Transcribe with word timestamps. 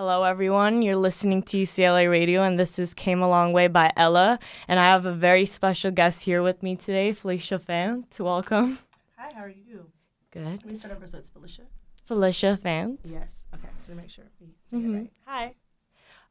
Hello, 0.00 0.24
everyone. 0.24 0.80
You're 0.80 0.96
listening 0.96 1.42
to 1.42 1.58
UCLA 1.58 2.10
Radio, 2.10 2.42
and 2.42 2.58
this 2.58 2.78
is 2.78 2.94
Came 2.94 3.20
a 3.20 3.28
Long 3.28 3.52
Way 3.52 3.68
by 3.68 3.92
Ella. 3.98 4.38
And 4.66 4.80
I 4.80 4.84
have 4.84 5.04
a 5.04 5.12
very 5.12 5.44
special 5.44 5.90
guest 5.90 6.22
here 6.22 6.42
with 6.42 6.62
me 6.62 6.74
today, 6.74 7.12
Phylicia 7.12 7.60
Fant. 7.60 8.18
Welcome. 8.18 8.78
Hi, 9.18 9.30
how 9.34 9.42
are 9.42 9.50
you? 9.50 9.90
Good. 10.30 10.46
Let 10.46 10.64
me 10.64 10.74
start 10.74 10.94
over 10.96 11.06
so 11.06 11.18
it's 11.18 11.28
Phylicia. 11.28 11.66
Phylicia 12.08 12.58
Fant. 12.58 12.96
Yes. 13.04 13.40
Okay, 13.54 13.68
to 13.88 13.94
make 13.94 14.08
sure 14.08 14.24
we 14.40 14.46
say 14.70 14.78
Mhm. 14.78 14.94
it 14.94 14.98
right. 15.00 15.10
Hi, 15.26 15.54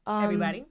Um, 0.08 0.24
everybody. 0.24 0.66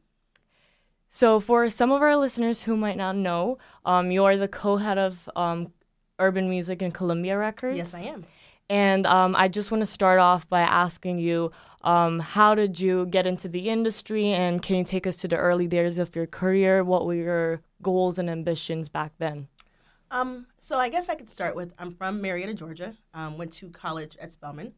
So, 1.09 1.39
for 1.39 1.71
some 1.71 1.93
of 1.93 2.03
our 2.03 2.17
listeners 2.17 2.65
who 2.65 2.77
might 2.77 2.97
not 2.97 3.15
know, 3.15 3.59
um, 3.85 4.11
you're 4.11 4.37
the 4.37 4.49
co-head 4.49 4.99
of 4.99 5.31
um, 5.37 5.73
urban 6.19 6.51
music 6.51 6.83
in 6.83 6.91
Columbia 6.91 7.39
Records. 7.39 7.77
Yes, 7.79 7.95
I 7.95 8.01
am. 8.01 8.25
And 8.71 9.07
um, 9.07 9.35
I 9.37 9.49
just 9.49 9.71
want 9.71 9.83
to 9.83 9.87
start 9.87 10.19
off 10.19 10.49
by 10.49 10.61
asking 10.61 11.19
you, 11.19 11.51
um, 11.83 12.19
how 12.19 12.55
did 12.55 12.81
you 12.81 13.07
get 13.07 13.27
into 13.27 13.49
the 13.49 13.69
industry, 13.69 14.27
and 14.27 14.61
can 14.61 14.77
you 14.77 14.85
take 14.85 15.07
us 15.07 15.17
to 15.19 15.29
the 15.29 15.37
early 15.37 15.67
days 15.67 15.97
of 15.97 16.15
your 16.15 16.27
career? 16.27 16.85
What 16.85 17.07
were 17.07 17.15
your 17.15 17.63
goals 17.83 18.19
and 18.19 18.29
ambitions 18.29 18.89
back 18.89 19.13
then? 19.19 19.49
Um, 20.11 20.47
so 20.59 20.79
I 20.79 20.89
guess 20.89 21.09
I 21.09 21.15
could 21.15 21.29
start 21.29 21.55
with 21.55 21.73
I'm 21.79 21.93
from 21.93 22.21
Marietta, 22.21 22.55
Georgia. 22.55 22.97
Um, 23.15 23.39
went 23.39 23.53
to 23.55 23.71
college 23.71 24.17
at 24.21 24.33
Spelman, 24.33 24.75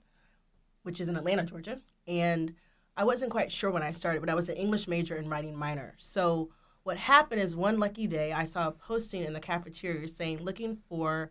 which 0.82 1.00
is 1.00 1.08
in 1.08 1.16
Atlanta, 1.16 1.44
Georgia, 1.44 1.80
and 2.06 2.54
I 2.96 3.04
wasn't 3.04 3.30
quite 3.30 3.50
sure 3.50 3.70
when 3.70 3.82
I 3.82 3.92
started, 3.92 4.20
but 4.20 4.28
I 4.30 4.34
was 4.34 4.48
an 4.48 4.56
English 4.56 4.86
major 4.86 5.16
and 5.16 5.30
writing 5.30 5.56
minor. 5.56 5.94
So 5.98 6.50
what 6.82 6.98
happened 6.98 7.40
is 7.40 7.56
one 7.56 7.78
lucky 7.78 8.06
day 8.06 8.32
I 8.32 8.44
saw 8.44 8.68
a 8.68 8.72
posting 8.72 9.24
in 9.24 9.32
the 9.32 9.40
cafeteria 9.40 10.06
saying 10.08 10.42
looking 10.42 10.78
for 10.88 11.30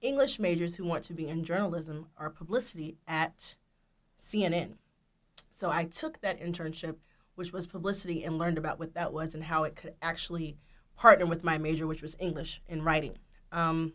English 0.00 0.38
majors 0.38 0.76
who 0.76 0.84
want 0.84 1.04
to 1.04 1.14
be 1.14 1.28
in 1.28 1.44
journalism 1.44 2.06
or 2.18 2.30
publicity 2.30 2.96
at 3.06 3.56
CNN. 4.18 4.74
So 5.50 5.70
I 5.70 5.84
took 5.84 6.20
that 6.20 6.40
internship, 6.40 6.96
which 7.34 7.52
was 7.52 7.66
publicity, 7.66 8.24
and 8.24 8.38
learned 8.38 8.58
about 8.58 8.78
what 8.78 8.94
that 8.94 9.12
was 9.12 9.34
and 9.34 9.44
how 9.44 9.64
it 9.64 9.76
could 9.76 9.94
actually 10.00 10.56
partner 10.96 11.26
with 11.26 11.44
my 11.44 11.58
major, 11.58 11.86
which 11.86 12.02
was 12.02 12.16
English 12.18 12.62
and 12.68 12.84
writing. 12.84 13.18
Um, 13.52 13.94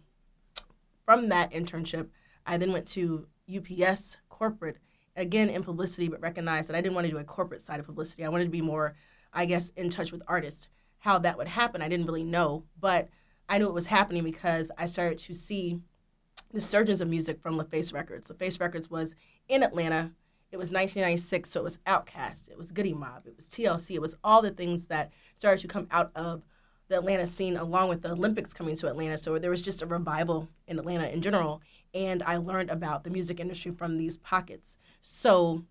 from 1.05 1.29
that 1.29 1.51
internship, 1.51 2.09
I 2.45 2.57
then 2.57 2.71
went 2.71 2.87
to 2.89 3.27
UPS 3.53 4.17
corporate, 4.29 4.77
again 5.15 5.49
in 5.49 5.63
publicity, 5.63 6.07
but 6.07 6.21
recognized 6.21 6.69
that 6.69 6.75
I 6.75 6.81
didn't 6.81 6.95
want 6.95 7.05
to 7.05 7.11
do 7.11 7.17
a 7.17 7.23
corporate 7.23 7.61
side 7.61 7.79
of 7.79 7.85
publicity. 7.85 8.25
I 8.25 8.29
wanted 8.29 8.45
to 8.45 8.49
be 8.49 8.61
more, 8.61 8.95
I 9.33 9.45
guess, 9.45 9.69
in 9.69 9.89
touch 9.89 10.11
with 10.11 10.21
artists. 10.27 10.67
How 10.99 11.19
that 11.19 11.37
would 11.37 11.47
happen, 11.47 11.81
I 11.81 11.87
didn't 11.89 12.07
really 12.07 12.23
know, 12.23 12.63
but 12.79 13.09
I 13.47 13.57
knew 13.57 13.67
it 13.67 13.73
was 13.73 13.87
happening 13.87 14.23
because 14.23 14.71
I 14.77 14.87
started 14.87 15.19
to 15.19 15.33
see 15.33 15.79
the 16.55 16.61
surgeons 16.61 17.01
of 17.01 17.09
music 17.09 17.41
from 17.41 17.57
LaFace 17.57 17.93
Records. 17.93 18.29
LaFace 18.29 18.61
Records 18.61 18.89
was 18.89 19.13
in 19.49 19.61
Atlanta. 19.61 20.13
It 20.53 20.57
was 20.57 20.71
1996, 20.71 21.49
so 21.49 21.59
it 21.59 21.63
was 21.63 21.79
Outkast, 21.79 22.49
it 22.49 22.57
was 22.57 22.71
Goodie 22.71 22.93
Mob, 22.93 23.27
it 23.27 23.35
was 23.35 23.49
TLC, 23.49 23.95
it 23.95 24.01
was 24.01 24.15
all 24.23 24.41
the 24.41 24.51
things 24.51 24.85
that 24.85 25.11
started 25.35 25.59
to 25.59 25.67
come 25.67 25.85
out 25.91 26.11
of 26.15 26.43
the 26.87 26.95
Atlanta 26.95 27.27
scene, 27.27 27.57
along 27.57 27.89
with 27.89 28.03
the 28.03 28.11
Olympics 28.11 28.53
coming 28.53 28.77
to 28.77 28.87
Atlanta. 28.87 29.17
So 29.17 29.37
there 29.37 29.51
was 29.51 29.61
just 29.61 29.81
a 29.81 29.85
revival 29.85 30.47
in 30.65 30.79
Atlanta 30.79 31.09
in 31.09 31.21
general, 31.21 31.61
and 31.93 32.23
I 32.23 32.37
learned 32.37 32.69
about 32.69 33.03
the 33.03 33.09
music 33.09 33.41
industry 33.41 33.71
from 33.71 33.97
these 33.97 34.15
pockets. 34.15 34.77
So 35.01 35.65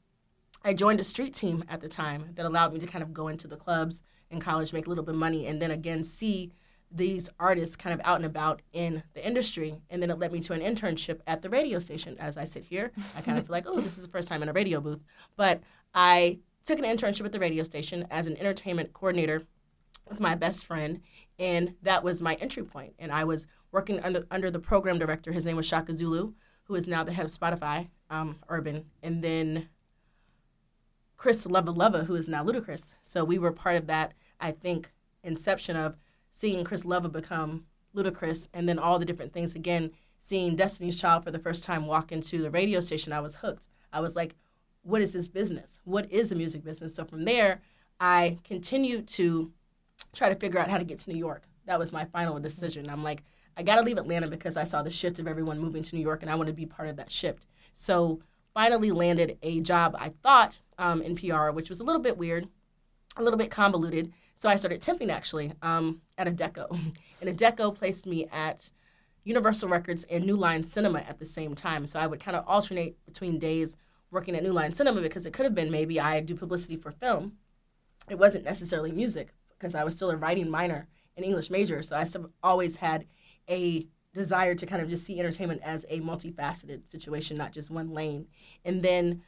I 0.62 0.74
joined 0.74 1.00
a 1.00 1.04
street 1.04 1.32
team 1.32 1.64
at 1.66 1.80
the 1.80 1.88
time 1.88 2.32
that 2.34 2.44
allowed 2.44 2.74
me 2.74 2.80
to 2.80 2.86
kind 2.86 3.02
of 3.02 3.14
go 3.14 3.28
into 3.28 3.48
the 3.48 3.56
clubs 3.56 4.02
in 4.28 4.38
college, 4.38 4.74
make 4.74 4.84
a 4.84 4.90
little 4.90 5.04
bit 5.04 5.14
of 5.14 5.20
money, 5.20 5.46
and 5.46 5.62
then 5.62 5.70
again 5.70 6.04
see 6.04 6.52
these 6.94 7.28
artists 7.40 7.74
kind 7.76 7.92
of 7.98 8.06
out 8.06 8.16
and 8.16 8.24
about 8.24 8.62
in 8.72 9.02
the 9.14 9.26
industry. 9.26 9.82
And 9.90 10.00
then 10.00 10.10
it 10.10 10.18
led 10.18 10.32
me 10.32 10.40
to 10.40 10.52
an 10.52 10.60
internship 10.60 11.20
at 11.26 11.42
the 11.42 11.50
radio 11.50 11.80
station. 11.80 12.16
As 12.18 12.36
I 12.36 12.44
sit 12.44 12.64
here, 12.64 12.92
I 13.16 13.20
kind 13.20 13.36
of 13.36 13.46
feel 13.46 13.52
like, 13.52 13.66
oh, 13.66 13.80
this 13.80 13.98
is 13.98 14.04
the 14.04 14.10
first 14.10 14.28
time 14.28 14.42
in 14.42 14.48
a 14.48 14.52
radio 14.52 14.80
booth. 14.80 15.00
But 15.36 15.60
I 15.92 16.38
took 16.64 16.78
an 16.78 16.84
internship 16.84 17.24
at 17.24 17.32
the 17.32 17.40
radio 17.40 17.64
station 17.64 18.06
as 18.10 18.26
an 18.26 18.36
entertainment 18.36 18.92
coordinator 18.92 19.42
with 20.08 20.20
my 20.20 20.34
best 20.34 20.64
friend, 20.64 21.00
and 21.38 21.74
that 21.82 22.04
was 22.04 22.22
my 22.22 22.34
entry 22.34 22.62
point. 22.62 22.94
And 22.98 23.10
I 23.10 23.24
was 23.24 23.46
working 23.72 24.00
under, 24.00 24.26
under 24.30 24.50
the 24.50 24.58
program 24.58 24.98
director. 24.98 25.32
His 25.32 25.44
name 25.44 25.56
was 25.56 25.66
Shaka 25.66 25.92
Zulu, 25.94 26.34
who 26.64 26.74
is 26.74 26.86
now 26.86 27.02
the 27.02 27.12
head 27.12 27.26
of 27.26 27.32
Spotify 27.32 27.88
um, 28.08 28.38
Urban. 28.48 28.86
And 29.02 29.22
then 29.22 29.68
Chris 31.16 31.46
Lova 31.46 31.74
Lova, 31.74 32.06
who 32.06 32.14
is 32.14 32.28
now 32.28 32.44
Ludacris. 32.44 32.94
So 33.02 33.24
we 33.24 33.38
were 33.38 33.52
part 33.52 33.76
of 33.76 33.86
that, 33.86 34.12
I 34.40 34.52
think, 34.52 34.92
inception 35.22 35.74
of 35.74 35.96
seeing 36.34 36.64
Chris 36.64 36.84
Lova 36.84 37.10
become 37.10 37.64
Ludacris, 37.96 38.48
and 38.52 38.68
then 38.68 38.78
all 38.78 38.98
the 38.98 39.06
different 39.06 39.32
things. 39.32 39.54
Again, 39.54 39.92
seeing 40.20 40.56
Destiny's 40.56 40.96
Child 40.96 41.24
for 41.24 41.30
the 41.30 41.38
first 41.38 41.64
time 41.64 41.86
walk 41.86 42.12
into 42.12 42.42
the 42.42 42.50
radio 42.50 42.80
station, 42.80 43.12
I 43.12 43.20
was 43.20 43.36
hooked. 43.36 43.66
I 43.92 44.00
was 44.00 44.16
like, 44.16 44.34
what 44.82 45.00
is 45.00 45.12
this 45.12 45.28
business? 45.28 45.80
What 45.84 46.10
is 46.12 46.28
the 46.28 46.34
music 46.34 46.64
business? 46.64 46.94
So 46.94 47.04
from 47.04 47.24
there, 47.24 47.62
I 48.00 48.36
continued 48.44 49.06
to 49.08 49.52
try 50.12 50.28
to 50.28 50.34
figure 50.34 50.58
out 50.58 50.68
how 50.68 50.78
to 50.78 50.84
get 50.84 50.98
to 51.00 51.10
New 51.10 51.18
York. 51.18 51.44
That 51.66 51.78
was 51.78 51.92
my 51.92 52.04
final 52.04 52.38
decision. 52.40 52.90
I'm 52.90 53.02
like, 53.02 53.22
I 53.56 53.62
got 53.62 53.76
to 53.76 53.82
leave 53.82 53.96
Atlanta 53.96 54.28
because 54.28 54.56
I 54.56 54.64
saw 54.64 54.82
the 54.82 54.90
shift 54.90 55.18
of 55.20 55.28
everyone 55.28 55.60
moving 55.60 55.84
to 55.84 55.96
New 55.96 56.02
York, 56.02 56.22
and 56.22 56.30
I 56.30 56.34
want 56.34 56.48
to 56.48 56.52
be 56.52 56.66
part 56.66 56.88
of 56.88 56.96
that 56.96 57.10
shift. 57.10 57.46
So 57.74 58.20
finally 58.52 58.90
landed 58.90 59.38
a 59.42 59.60
job 59.60 59.96
I 59.98 60.10
thought 60.22 60.58
um, 60.78 61.00
in 61.00 61.16
PR, 61.16 61.50
which 61.50 61.68
was 61.68 61.80
a 61.80 61.84
little 61.84 62.02
bit 62.02 62.18
weird, 62.18 62.48
a 63.16 63.22
little 63.22 63.38
bit 63.38 63.50
convoluted. 63.50 64.12
So 64.36 64.48
I 64.48 64.56
started 64.56 64.80
temping 64.80 65.10
actually 65.10 65.52
um, 65.62 66.00
at 66.18 66.26
Adecco, 66.26 66.70
and 67.20 67.38
Adecco 67.38 67.74
placed 67.74 68.06
me 68.06 68.26
at 68.32 68.70
Universal 69.24 69.68
Records 69.68 70.04
and 70.04 70.24
New 70.24 70.36
Line 70.36 70.64
Cinema 70.64 71.00
at 71.00 71.18
the 71.18 71.24
same 71.24 71.54
time. 71.54 71.86
So 71.86 71.98
I 71.98 72.06
would 72.06 72.20
kind 72.20 72.36
of 72.36 72.44
alternate 72.46 72.96
between 73.06 73.38
days 73.38 73.76
working 74.10 74.36
at 74.36 74.42
New 74.42 74.52
Line 74.52 74.74
Cinema 74.74 75.00
because 75.00 75.26
it 75.26 75.32
could 75.32 75.44
have 75.44 75.54
been 75.54 75.70
maybe 75.70 75.98
I 75.98 76.20
do 76.20 76.34
publicity 76.34 76.76
for 76.76 76.92
film. 76.92 77.32
It 78.08 78.18
wasn't 78.18 78.44
necessarily 78.44 78.92
music 78.92 79.34
because 79.50 79.74
I 79.74 79.84
was 79.84 79.94
still 79.94 80.10
a 80.10 80.16
writing 80.16 80.50
minor 80.50 80.88
and 81.16 81.24
English 81.24 81.50
major. 81.50 81.82
So 81.82 81.96
I 81.96 82.06
always 82.42 82.76
had 82.76 83.06
a 83.48 83.86
desire 84.12 84.54
to 84.54 84.66
kind 84.66 84.80
of 84.80 84.88
just 84.88 85.04
see 85.04 85.18
entertainment 85.18 85.62
as 85.64 85.84
a 85.88 86.00
multifaceted 86.00 86.90
situation, 86.90 87.36
not 87.36 87.52
just 87.52 87.70
one 87.70 87.90
lane. 87.92 88.26
And 88.64 88.82
then 88.82 89.22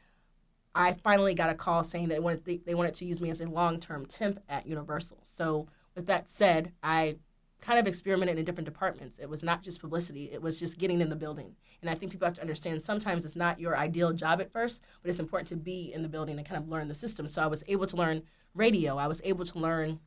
I 0.77 0.93
finally 0.93 1.33
got 1.33 1.49
a 1.49 1.55
call 1.55 1.83
saying 1.83 2.09
that 2.09 2.13
they 2.13 2.19
wanted, 2.19 2.61
they 2.65 2.75
wanted 2.75 2.93
to 2.95 3.05
use 3.05 3.19
me 3.19 3.31
as 3.31 3.41
a 3.41 3.47
long 3.47 3.79
term 3.79 4.05
temp 4.05 4.39
at 4.47 4.67
Universal. 4.67 5.23
So, 5.23 5.67
with 5.95 6.05
that 6.05 6.29
said, 6.29 6.71
I 6.83 7.17
kind 7.59 7.79
of 7.79 7.87
experimented 7.87 8.37
in 8.37 8.45
different 8.45 8.65
departments. 8.65 9.17
It 9.17 9.27
was 9.27 9.41
not 9.41 9.63
just 9.63 9.81
publicity, 9.81 10.29
it 10.31 10.39
was 10.39 10.59
just 10.59 10.77
getting 10.77 11.01
in 11.01 11.09
the 11.09 11.15
building. 11.15 11.55
And 11.81 11.89
I 11.89 11.95
think 11.95 12.11
people 12.11 12.27
have 12.27 12.35
to 12.35 12.41
understand 12.41 12.83
sometimes 12.83 13.25
it's 13.25 13.35
not 13.35 13.59
your 13.59 13.75
ideal 13.75 14.13
job 14.13 14.39
at 14.39 14.51
first, 14.51 14.81
but 15.01 15.09
it's 15.09 15.19
important 15.19 15.47
to 15.47 15.55
be 15.55 15.91
in 15.91 16.03
the 16.03 16.09
building 16.09 16.37
and 16.37 16.47
kind 16.47 16.61
of 16.61 16.69
learn 16.69 16.87
the 16.87 16.95
system. 16.95 17.27
So, 17.27 17.41
I 17.41 17.47
was 17.47 17.63
able 17.67 17.87
to 17.87 17.97
learn 17.97 18.21
radio, 18.53 18.97
I 18.97 19.07
was 19.07 19.19
able 19.25 19.45
to 19.45 19.57
learn 19.57 19.99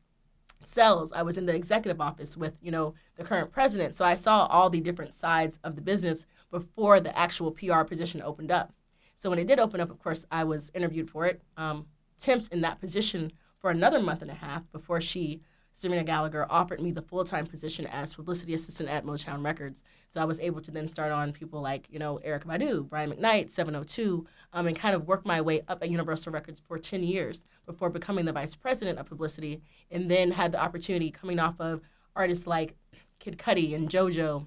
sales. 0.64 1.12
I 1.12 1.22
was 1.22 1.36
in 1.36 1.46
the 1.46 1.54
executive 1.54 2.00
office 2.00 2.36
with, 2.36 2.58
you 2.62 2.70
know, 2.70 2.94
the 3.16 3.24
current 3.24 3.50
president. 3.50 3.94
So 3.94 4.04
I 4.04 4.14
saw 4.14 4.44
all 4.46 4.68
the 4.68 4.80
different 4.80 5.14
sides 5.14 5.58
of 5.64 5.74
the 5.74 5.80
business 5.80 6.26
before 6.50 7.00
the 7.00 7.16
actual 7.16 7.50
PR 7.50 7.82
position 7.82 8.20
opened 8.20 8.50
up. 8.50 8.74
So 9.20 9.28
when 9.28 9.38
it 9.38 9.46
did 9.46 9.60
open 9.60 9.82
up, 9.82 9.90
of 9.90 9.98
course, 9.98 10.24
I 10.30 10.44
was 10.44 10.70
interviewed 10.74 11.10
for 11.10 11.26
it, 11.26 11.42
um, 11.58 11.84
temped 12.18 12.50
in 12.52 12.62
that 12.62 12.80
position 12.80 13.32
for 13.60 13.70
another 13.70 14.00
month 14.00 14.22
and 14.22 14.30
a 14.30 14.34
half 14.34 14.62
before 14.72 14.98
she, 14.98 15.42
Serena 15.74 16.02
Gallagher, 16.02 16.46
offered 16.48 16.80
me 16.80 16.90
the 16.90 17.02
full 17.02 17.22
time 17.22 17.46
position 17.46 17.86
as 17.86 18.14
publicity 18.14 18.54
assistant 18.54 18.88
at 18.88 19.04
Motown 19.04 19.44
Records. 19.44 19.84
So 20.08 20.22
I 20.22 20.24
was 20.24 20.40
able 20.40 20.62
to 20.62 20.70
then 20.70 20.88
start 20.88 21.12
on 21.12 21.34
people 21.34 21.60
like, 21.60 21.86
you 21.90 21.98
know, 21.98 22.18
Erykah 22.26 22.46
Badu, 22.46 22.88
Brian 22.88 23.12
McKnight, 23.12 23.50
702, 23.50 24.26
um, 24.54 24.66
and 24.66 24.74
kind 24.74 24.94
of 24.94 25.06
work 25.06 25.26
my 25.26 25.42
way 25.42 25.60
up 25.68 25.82
at 25.82 25.90
Universal 25.90 26.32
Records 26.32 26.62
for 26.66 26.78
10 26.78 27.02
years 27.02 27.44
before 27.66 27.90
becoming 27.90 28.24
the 28.24 28.32
vice 28.32 28.54
president 28.54 28.98
of 28.98 29.04
publicity, 29.04 29.60
and 29.90 30.10
then 30.10 30.30
had 30.30 30.50
the 30.50 30.62
opportunity 30.62 31.10
coming 31.10 31.38
off 31.38 31.60
of 31.60 31.82
artists 32.16 32.46
like 32.46 32.74
Kid 33.18 33.36
Cudi 33.36 33.74
and 33.74 33.90
JoJo 33.90 34.46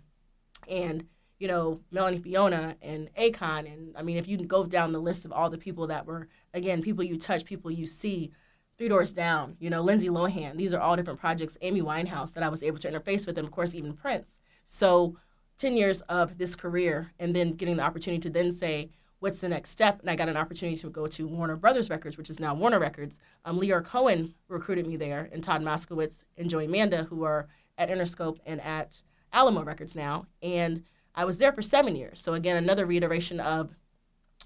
and 0.67 1.05
you 1.43 1.49
know, 1.49 1.81
Melanie 1.91 2.19
Fiona 2.19 2.77
and 2.81 3.13
Akon. 3.15 3.69
And 3.69 3.93
I 3.97 4.01
mean, 4.01 4.15
if 4.15 4.29
you 4.29 4.37
go 4.37 4.65
down 4.65 4.93
the 4.93 5.01
list 5.01 5.25
of 5.25 5.33
all 5.33 5.49
the 5.49 5.57
people 5.57 5.87
that 5.87 6.05
were, 6.05 6.29
again, 6.53 6.81
people 6.81 7.03
you 7.03 7.17
touch, 7.17 7.43
people 7.43 7.69
you 7.69 7.85
see, 7.85 8.31
Three 8.77 8.87
Doors 8.87 9.11
Down, 9.11 9.57
you 9.59 9.69
know, 9.69 9.81
Lindsay 9.81 10.07
Lohan, 10.07 10.55
these 10.55 10.73
are 10.73 10.79
all 10.79 10.95
different 10.95 11.19
projects, 11.19 11.57
Amy 11.59 11.81
Winehouse 11.81 12.31
that 12.31 12.43
I 12.43 12.47
was 12.47 12.63
able 12.63 12.79
to 12.79 12.89
interface 12.89 13.27
with, 13.27 13.37
and 13.37 13.45
of 13.45 13.51
course, 13.51 13.75
even 13.75 13.91
Prince. 13.91 14.37
So, 14.65 15.17
10 15.57 15.75
years 15.75 15.99
of 16.03 16.37
this 16.37 16.55
career, 16.55 17.11
and 17.19 17.35
then 17.35 17.51
getting 17.51 17.75
the 17.75 17.83
opportunity 17.83 18.21
to 18.21 18.29
then 18.29 18.53
say, 18.53 18.91
what's 19.19 19.41
the 19.41 19.49
next 19.49 19.71
step? 19.71 19.99
And 19.99 20.09
I 20.09 20.15
got 20.15 20.29
an 20.29 20.37
opportunity 20.37 20.77
to 20.77 20.89
go 20.89 21.07
to 21.07 21.27
Warner 21.27 21.57
Brothers 21.57 21.89
Records, 21.89 22.17
which 22.17 22.29
is 22.29 22.39
now 22.39 22.55
Warner 22.55 22.79
Records. 22.79 23.19
Um, 23.43 23.59
Lyor 23.59 23.83
Cohen 23.83 24.33
recruited 24.47 24.87
me 24.87 24.95
there, 24.95 25.27
and 25.33 25.43
Todd 25.43 25.61
Moskowitz 25.61 26.23
and 26.37 26.49
Joie 26.49 26.67
Manda, 26.67 27.03
who 27.03 27.25
are 27.25 27.49
at 27.77 27.89
Interscope 27.89 28.37
and 28.45 28.61
at 28.61 29.01
Alamo 29.33 29.63
Records 29.63 29.93
now. 29.93 30.27
And 30.41 30.83
I 31.15 31.25
was 31.25 31.37
there 31.37 31.53
for 31.53 31.61
seven 31.61 31.95
years. 31.95 32.19
So 32.19 32.33
again, 32.33 32.57
another 32.57 32.85
reiteration 32.85 33.39
of 33.39 33.75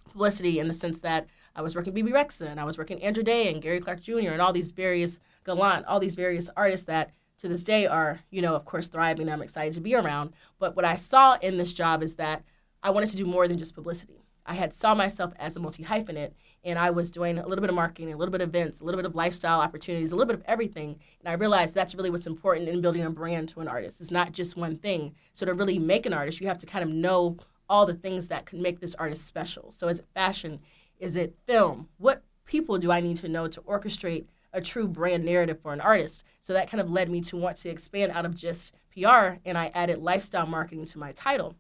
publicity 0.10 0.60
in 0.60 0.68
the 0.68 0.74
sense 0.74 1.00
that 1.00 1.28
I 1.56 1.62
was 1.62 1.76
working 1.76 1.94
Bebe 1.94 2.12
Rexha 2.12 2.48
and 2.48 2.60
I 2.60 2.64
was 2.64 2.78
working 2.78 3.02
Andra 3.02 3.24
Day 3.24 3.52
and 3.52 3.62
Gary 3.62 3.80
Clark 3.80 4.02
Jr. 4.02 4.30
and 4.30 4.42
all 4.42 4.54
these 4.54 4.72
various 4.72 5.20
Gallant, 5.44 5.86
all 5.86 6.00
these 6.00 6.16
various 6.16 6.50
artists 6.56 6.86
that 6.86 7.12
to 7.40 7.48
this 7.48 7.64
day 7.64 7.86
are, 7.86 8.20
you 8.30 8.42
know, 8.42 8.56
of 8.56 8.66
course, 8.66 8.88
thriving. 8.88 9.30
I'm 9.30 9.42
excited 9.42 9.74
to 9.74 9.82
be 9.82 9.96
around. 9.96 10.34
But 10.60 10.76
what 10.76 10.86
I 10.86 10.96
saw 10.96 11.38
in 11.42 11.58
this 11.58 11.74
job 11.74 12.04
is 12.04 12.16
that 12.16 12.44
I 12.84 12.90
wanted 12.90 13.10
to 13.10 13.18
do 13.18 13.26
more 13.26 13.48
than 13.48 13.60
just 13.60 13.76
publicity. 13.76 14.24
I 14.46 14.54
had 14.54 14.74
saw 14.74 14.96
myself 14.96 15.34
as 15.38 15.56
a 15.56 15.60
multi 15.60 15.84
hyphenate, 15.84 16.32
and 16.68 16.78
I 16.78 16.90
was 16.90 17.12
doing 17.12 17.38
a 17.38 17.48
little 17.48 17.62
bit 17.62 17.70
of 17.70 17.78
marketing, 17.78 18.12
a 18.12 18.18
little 18.18 18.32
bit 18.32 18.42
of 18.42 18.50
events, 18.50 18.82
a 18.82 18.84
little 18.84 18.98
bit 18.98 19.06
of 19.06 19.16
lifestyle 19.16 19.62
opportunities, 19.62 20.12
a 20.12 20.18
little 20.18 20.28
bit 20.28 20.38
of 20.38 20.46
everything. 20.46 21.00
And 21.22 21.30
I 21.30 21.34
realized 21.34 21.74
that's 21.74 21.96
really 21.96 22.10
what's 22.10 22.28
important 22.28 22.68
in 22.68 22.82
building 22.82 23.06
a 23.06 23.10
brand 23.10 23.48
to 23.50 23.62
an 23.62 23.70
artist. 23.70 24.02
It's 24.02 24.12
not 24.12 24.34
just 24.34 24.58
one 24.58 24.76
thing. 24.76 25.16
So 25.34 25.46
to 25.46 25.54
really 25.54 25.80
make 25.80 26.06
an 26.06 26.14
artist, 26.14 26.42
you 26.42 26.48
have 26.48 26.58
to 26.58 26.66
kind 26.66 26.84
of 26.84 26.90
know 26.94 27.38
all 27.70 27.86
the 27.86 27.94
things 27.94 28.28
that 28.28 28.46
can 28.46 28.62
make 28.62 28.82
this 28.82 28.96
artist 28.96 29.26
special. 29.26 29.72
So 29.72 29.88
is 29.88 30.00
it 30.00 30.08
fashion? 30.14 30.60
Is 31.00 31.16
it 31.16 31.38
film? 31.46 31.88
What 32.00 32.24
people 32.44 32.78
do 32.78 32.92
I 32.92 33.00
need 33.00 33.16
to 33.18 33.30
know 33.30 33.48
to 33.48 33.62
orchestrate 33.62 34.26
a 34.52 34.60
true 34.60 34.90
brand 34.90 35.24
narrative 35.24 35.62
for 35.62 35.72
an 35.72 35.80
artist? 35.80 36.26
So 36.42 36.52
that 36.52 36.70
kind 36.70 36.82
of 36.82 36.92
led 36.92 37.10
me 37.10 37.22
to 37.22 37.38
want 37.38 37.56
to 37.58 37.70
expand 37.70 38.12
out 38.12 38.26
of 38.26 38.36
just 38.36 38.74
PR 38.94 39.38
and 39.46 39.58
I 39.58 39.72
added 39.74 40.00
lifestyle 40.00 40.46
marketing 40.46 40.84
to 40.88 41.00
my 41.00 41.14
title. 41.14 41.56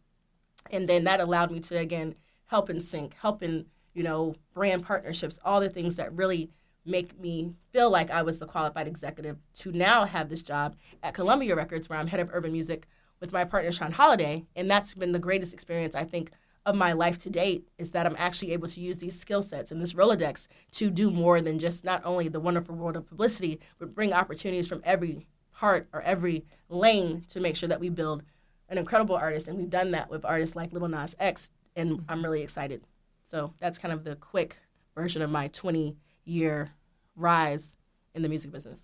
And 0.69 0.89
then 0.89 1.05
that 1.05 1.21
allowed 1.21 1.49
me 1.49 1.61
to 1.61 1.77
again 1.77 2.15
help 2.47 2.69
in 2.69 2.81
sync, 2.81 3.13
help 3.21 3.41
in 3.41 3.67
you 3.97 4.03
know, 4.03 4.35
brand 4.53 4.85
partnerships, 4.85 5.39
all 5.43 5.59
the 5.59 5.71
things 5.71 5.95
that 5.95 6.13
really 6.13 6.51
make 6.85 7.19
me 7.19 7.55
feel 7.73 7.89
like 7.89 8.11
I 8.11 8.21
was 8.21 8.37
the 8.37 8.45
qualified 8.45 8.87
executive 8.87 9.37
to 9.55 9.71
now 9.71 10.05
have 10.05 10.29
this 10.29 10.43
job 10.43 10.75
at 11.01 11.15
Columbia 11.15 11.55
Records, 11.55 11.89
where 11.89 11.97
I'm 11.97 12.05
head 12.05 12.19
of 12.19 12.29
urban 12.31 12.51
music 12.51 12.87
with 13.19 13.33
my 13.33 13.43
partner 13.43 13.71
Shawn 13.71 13.91
Holiday. 13.91 14.45
And 14.55 14.69
that's 14.69 14.93
been 14.93 15.13
the 15.13 15.19
greatest 15.19 15.51
experience, 15.51 15.95
I 15.95 16.03
think, 16.03 16.29
of 16.63 16.75
my 16.75 16.93
life 16.93 17.17
to 17.19 17.31
date 17.31 17.67
is 17.79 17.89
that 17.91 18.05
I'm 18.05 18.15
actually 18.19 18.51
able 18.51 18.67
to 18.67 18.79
use 18.79 18.99
these 18.99 19.19
skill 19.19 19.41
sets 19.41 19.71
and 19.71 19.81
this 19.81 19.93
Rolodex 19.93 20.47
to 20.73 20.91
do 20.91 21.09
more 21.09 21.41
than 21.41 21.57
just 21.57 21.83
not 21.83 22.05
only 22.05 22.27
the 22.27 22.39
wonderful 22.39 22.75
world 22.75 22.97
of 22.97 23.07
publicity, 23.07 23.59
but 23.79 23.95
bring 23.95 24.13
opportunities 24.13 24.67
from 24.67 24.81
every 24.83 25.25
part 25.53 25.87
or 25.91 26.01
every 26.03 26.45
lane 26.69 27.25
to 27.29 27.39
make 27.39 27.55
sure 27.55 27.69
that 27.69 27.79
we 27.79 27.89
build 27.89 28.21
an 28.69 28.77
incredible 28.77 29.15
artist. 29.15 29.47
And 29.47 29.57
we've 29.57 29.71
done 29.71 29.89
that 29.91 30.11
with 30.11 30.23
artists 30.23 30.55
like 30.55 30.71
Lil 30.71 30.87
Nas 30.87 31.15
X, 31.19 31.49
and 31.75 32.05
I'm 32.07 32.21
really 32.21 32.43
excited. 32.43 32.83
So 33.29 33.53
that's 33.59 33.77
kind 33.77 33.93
of 33.93 34.03
the 34.03 34.15
quick 34.15 34.57
version 34.95 35.21
of 35.21 35.29
my 35.29 35.47
20 35.49 35.95
year 36.25 36.71
rise 37.15 37.75
in 38.13 38.21
the 38.21 38.29
music 38.29 38.51
business. 38.51 38.79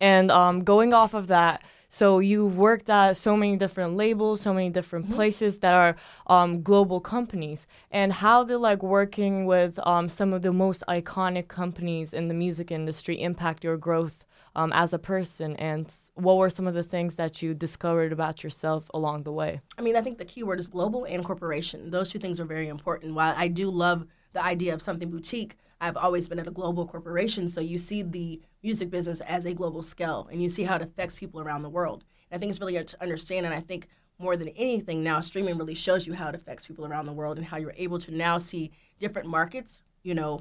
And 0.00 0.30
um, 0.30 0.62
going 0.62 0.92
off 0.92 1.14
of 1.14 1.26
that, 1.28 1.62
so 1.88 2.18
you 2.18 2.46
worked 2.46 2.90
at 2.90 3.16
so 3.16 3.36
many 3.36 3.56
different 3.56 3.94
labels, 3.94 4.42
so 4.42 4.52
many 4.52 4.68
different 4.68 5.06
mm-hmm. 5.06 5.14
places 5.14 5.58
that 5.58 5.74
are 5.74 5.96
um, 6.26 6.62
global 6.62 7.00
companies. 7.00 7.66
And 7.90 8.12
how 8.12 8.44
did 8.44 8.58
like 8.58 8.82
working 8.82 9.46
with 9.46 9.78
um, 9.86 10.08
some 10.08 10.32
of 10.34 10.42
the 10.42 10.52
most 10.52 10.82
iconic 10.86 11.48
companies 11.48 12.12
in 12.12 12.28
the 12.28 12.34
music 12.34 12.70
industry 12.70 13.20
impact 13.20 13.64
your 13.64 13.78
growth 13.78 14.26
um, 14.56 14.72
as 14.72 14.92
a 14.92 14.98
person? 14.98 15.56
And 15.56 15.92
what 16.14 16.36
were 16.36 16.50
some 16.50 16.66
of 16.66 16.74
the 16.74 16.82
things 16.82 17.16
that 17.16 17.42
you 17.42 17.54
discovered 17.54 18.12
about 18.12 18.42
yourself 18.42 18.90
along 18.94 19.22
the 19.22 19.32
way? 19.32 19.60
I 19.76 19.82
mean, 19.82 19.96
I 19.96 20.02
think 20.02 20.18
the 20.18 20.24
key 20.24 20.42
word 20.42 20.60
is 20.60 20.66
global 20.66 21.04
and 21.04 21.24
corporation. 21.24 21.90
Those 21.90 22.08
two 22.10 22.18
things 22.18 22.40
are 22.40 22.44
very 22.44 22.68
important. 22.68 23.14
While 23.14 23.34
I 23.36 23.48
do 23.48 23.70
love 23.70 24.06
the 24.32 24.42
idea 24.42 24.74
of 24.74 24.82
something 24.82 25.10
boutique, 25.10 25.56
I've 25.80 25.96
always 25.96 26.26
been 26.26 26.38
at 26.38 26.48
a 26.48 26.52
global 26.52 26.86
corporation. 26.86 27.48
So 27.48 27.60
you 27.60 27.78
see 27.78 28.02
the 28.02 28.40
music 28.62 28.90
business 28.90 29.20
as 29.20 29.44
a 29.44 29.54
global 29.54 29.82
scale 29.82 30.28
and 30.30 30.42
you 30.42 30.48
see 30.48 30.64
how 30.64 30.76
it 30.76 30.82
affects 30.82 31.14
people 31.14 31.40
around 31.40 31.62
the 31.62 31.68
world. 31.68 32.04
And 32.30 32.36
I 32.36 32.40
think 32.40 32.50
it's 32.50 32.60
really 32.60 32.82
to 32.82 33.02
understand. 33.02 33.46
And 33.46 33.54
I 33.54 33.60
think 33.60 33.86
more 34.18 34.36
than 34.36 34.48
anything 34.48 35.02
now, 35.04 35.20
streaming 35.20 35.56
really 35.56 35.74
shows 35.74 36.06
you 36.06 36.14
how 36.14 36.28
it 36.28 36.34
affects 36.34 36.66
people 36.66 36.84
around 36.84 37.06
the 37.06 37.12
world 37.12 37.38
and 37.38 37.46
how 37.46 37.56
you're 37.56 37.74
able 37.76 37.98
to 38.00 38.10
now 38.10 38.38
see 38.38 38.72
different 38.98 39.28
markets, 39.28 39.82
you 40.02 40.14
know, 40.14 40.40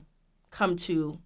come 0.50 0.76
to 0.76 1.20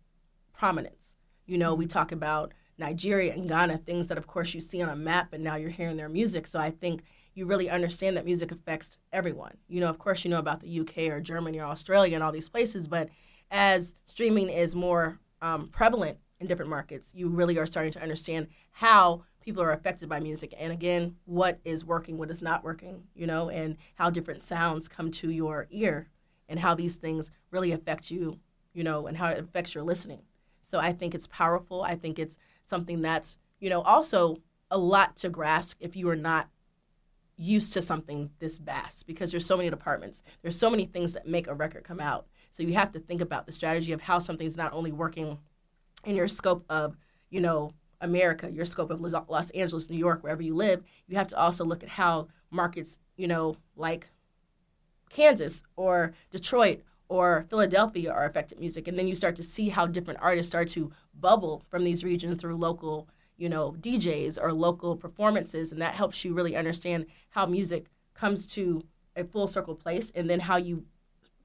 prominence. 0.54 1.13
You 1.45 1.57
know, 1.57 1.74
we 1.74 1.86
talk 1.86 2.12
about 2.12 2.54
Nigeria 2.81 3.33
and 3.33 3.48
Ghana, 3.48 3.78
things 3.78 4.10
that, 4.10 4.18
of 4.18 4.28
course, 4.28 4.54
you 4.54 4.60
see 4.60 4.81
on 4.81 4.89
a 4.89 4.95
map, 4.95 5.31
and 5.31 5.44
now 5.44 5.56
you're 5.56 5.69
hearing 5.69 5.95
their 5.95 6.10
music. 6.10 6.45
So 6.45 6.60
I 6.60 6.72
think 6.72 7.04
you 7.33 7.45
really 7.45 7.69
understand 7.69 8.18
that 8.18 8.25
music 8.25 8.51
affects 8.51 8.98
everyone. 9.13 9.56
You 9.69 9.80
know, 9.80 9.88
of 9.88 10.00
course, 10.00 10.25
you 10.25 10.30
know 10.30 10.39
about 10.39 10.60
the 10.60 10.80
UK 10.81 11.10
or 11.10 11.22
Germany 11.22 11.60
or 11.60 11.66
Australia 11.66 12.16
and 12.16 12.24
all 12.24 12.33
these 12.33 12.50
places, 12.50 12.88
but 12.89 13.07
as 13.50 13.95
streaming 14.06 14.50
is 14.50 14.75
more 14.75 15.19
um, 15.42 15.68
prevalent 15.68 16.18
in 16.39 16.48
different 16.48 16.69
markets, 16.69 17.12
you 17.13 17.30
really 17.30 17.57
are 17.57 17.66
starting 17.66 17.94
to 17.94 18.01
understand 18.01 18.48
how 18.72 19.24
people 19.42 19.63
are 19.63 19.72
affected 19.72 20.10
by 20.10 20.19
music. 20.19 20.54
And 20.57 20.72
again, 20.72 21.16
what 21.25 21.60
is 21.63 21.86
working, 21.86 22.18
what 22.18 22.31
is 22.31 22.42
not 22.42 22.63
working, 22.63 23.04
you 23.16 23.27
know, 23.27 23.50
and 23.50 23.77
how 23.95 24.10
different 24.10 24.44
sounds 24.44 24.88
come 24.88 25.12
to 25.12 25.30
your 25.30 25.68
ear 25.69 26.10
and 26.50 26.60
how 26.60 26.75
these 26.75 26.95
things 26.95 27.31
really 27.50 27.72
affect 27.72 28.12
you, 28.12 28.39
you 28.74 28.84
know, 28.84 29.07
and 29.07 29.18
how 29.18 29.27
it 29.30 29.39
affects 29.39 29.74
your 29.74 29.84
listening. 29.84 30.22
So 30.63 30.80
I 30.80 30.94
think 30.94 31.13
it's 31.13 31.27
powerful. 31.27 31.84
I 31.84 31.95
think 31.95 32.18
it's 32.18 32.38
something 32.71 33.01
that's, 33.01 33.38
you 33.59 33.69
know, 33.69 33.81
also 33.81 34.38
a 34.71 34.77
lot 34.77 35.18
to 35.18 35.29
grasp 35.29 35.77
if 35.79 35.95
you 35.95 36.09
are 36.09 36.15
not 36.15 36.50
used 37.38 37.73
to 37.73 37.81
something 37.81 38.31
this 38.39 38.57
vast 38.57 39.06
because 39.06 39.31
there's 39.31 39.45
so 39.45 39.57
many 39.57 39.69
departments. 39.69 40.23
There's 40.41 40.57
so 40.57 40.69
many 40.69 40.85
things 40.85 41.13
that 41.13 41.27
make 41.27 41.47
a 41.47 41.53
record 41.53 41.83
come 41.83 42.00
out. 42.00 42.27
So 42.51 42.63
you 42.63 42.73
have 42.73 42.91
to 42.94 43.00
think 43.00 43.19
about 43.19 43.45
the 43.45 43.51
strategy 43.51 43.91
of 43.91 44.01
how 44.01 44.19
something's 44.19 44.56
not 44.56 44.73
only 44.73 44.91
working 44.91 45.39
in 46.06 46.15
your 46.15 46.27
scope 46.27 46.63
of, 46.69 46.95
you 47.29 47.41
know, 47.41 47.73
America, 48.00 48.50
your 48.50 48.65
scope 48.65 48.89
of 48.89 49.01
Los 49.01 49.50
Angeles, 49.51 49.89
New 49.89 49.97
York, 49.97 50.24
wherever 50.24 50.41
you 50.41 50.56
live, 50.56 50.83
you 51.07 51.17
have 51.17 51.27
to 51.27 51.38
also 51.38 51.65
look 51.65 51.83
at 51.83 51.89
how 51.89 52.29
markets, 52.50 53.00
you 53.17 53.27
know, 53.27 53.57
like 53.75 54.09
Kansas 55.09 55.63
or 55.75 56.13
Detroit 56.31 56.81
or 57.09 57.45
Philadelphia 57.50 58.12
are 58.12 58.25
affected 58.25 58.59
music. 58.59 58.88
And 58.88 58.97
then 58.97 59.07
you 59.07 59.15
start 59.15 59.35
to 59.35 59.44
see 59.44 59.69
how 59.69 59.85
different 59.85 60.19
artists 60.21 60.50
start 60.50 60.69
to 60.69 60.91
bubble 61.21 61.63
from 61.69 61.83
these 61.83 62.03
regions 62.03 62.38
through 62.38 62.57
local, 62.57 63.07
you 63.38 63.47
know, 63.47 63.75
DJs 63.79 64.38
or 64.41 64.51
local 64.51 64.95
performances. 64.95 65.71
And 65.71 65.81
that 65.81 65.95
helps 65.95 66.25
you 66.25 66.33
really 66.33 66.56
understand 66.56 67.06
how 67.29 67.45
music 67.45 67.85
comes 68.13 68.45
to 68.47 68.83
a 69.15 69.23
full 69.23 69.47
circle 69.47 69.75
place 69.75 70.12
and 70.15 70.29
then 70.29 70.41
how 70.41 70.57
you 70.57 70.85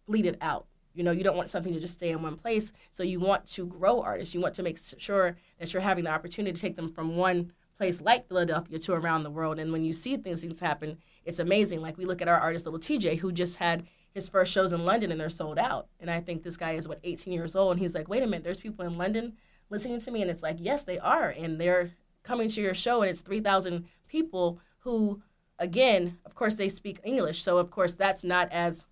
bleed 0.06 0.26
it 0.26 0.38
out. 0.40 0.66
You 0.94 1.04
know, 1.04 1.10
you 1.10 1.22
don't 1.22 1.36
want 1.36 1.50
something 1.50 1.74
to 1.74 1.80
just 1.80 1.94
stay 1.94 2.10
in 2.10 2.22
one 2.22 2.36
place. 2.36 2.72
So 2.90 3.02
you 3.02 3.20
want 3.20 3.46
to 3.48 3.66
grow 3.66 4.00
artists. 4.00 4.34
You 4.34 4.40
want 4.40 4.54
to 4.54 4.62
make 4.62 4.78
sure 4.96 5.36
that 5.58 5.72
you're 5.72 5.82
having 5.82 6.04
the 6.04 6.10
opportunity 6.10 6.54
to 6.54 6.60
take 6.60 6.76
them 6.76 6.90
from 6.90 7.16
one 7.16 7.52
place 7.76 8.00
like 8.00 8.26
Philadelphia 8.28 8.78
to 8.78 8.92
around 8.94 9.22
the 9.22 9.30
world. 9.30 9.58
And 9.58 9.72
when 9.72 9.84
you 9.84 9.92
see 9.92 10.16
things, 10.16 10.40
things 10.40 10.60
happen, 10.60 10.96
it's 11.24 11.38
amazing. 11.38 11.82
Like 11.82 11.98
we 11.98 12.06
look 12.06 12.22
at 12.22 12.28
our 12.28 12.38
artist, 12.38 12.66
Lil 12.66 12.78
Tjay, 12.78 13.18
who 13.18 13.30
just 13.30 13.56
had 13.56 13.86
his 14.14 14.30
first 14.30 14.50
shows 14.50 14.72
in 14.72 14.86
London 14.86 15.12
and 15.12 15.20
they're 15.20 15.28
sold 15.28 15.58
out. 15.58 15.88
And 16.00 16.10
I 16.10 16.20
think 16.20 16.42
this 16.42 16.56
guy 16.56 16.72
is 16.72 16.88
what 16.88 17.00
18 17.04 17.34
years 17.34 17.54
old 17.54 17.72
and 17.72 17.80
he's 17.80 17.94
like, 17.94 18.08
"Wait 18.08 18.22
a 18.22 18.26
minute, 18.26 18.44
there's 18.44 18.60
people 18.60 18.86
in 18.86 18.96
London 18.96 19.34
listening 19.70 20.00
to 20.00 20.10
me." 20.10 20.22
And 20.22 20.30
it's 20.30 20.42
like, 20.42 20.56
"Yes, 20.60 20.84
they 20.84 20.98
are." 20.98 21.28
And 21.28 21.60
they're 21.60 21.92
coming 22.22 22.48
to 22.48 22.60
your 22.60 22.74
show 22.74 23.02
and 23.02 23.10
it's 23.10 23.20
3,000 23.20 23.86
people 24.08 24.58
who 24.80 25.22
again, 25.58 26.18
of 26.24 26.34
course 26.34 26.56
they 26.56 26.68
speak 26.68 27.00
English. 27.04 27.42
So 27.42 27.58
of 27.58 27.70
course 27.70 27.94
that's 27.94 28.24
not 28.24 28.52
as 28.52 28.84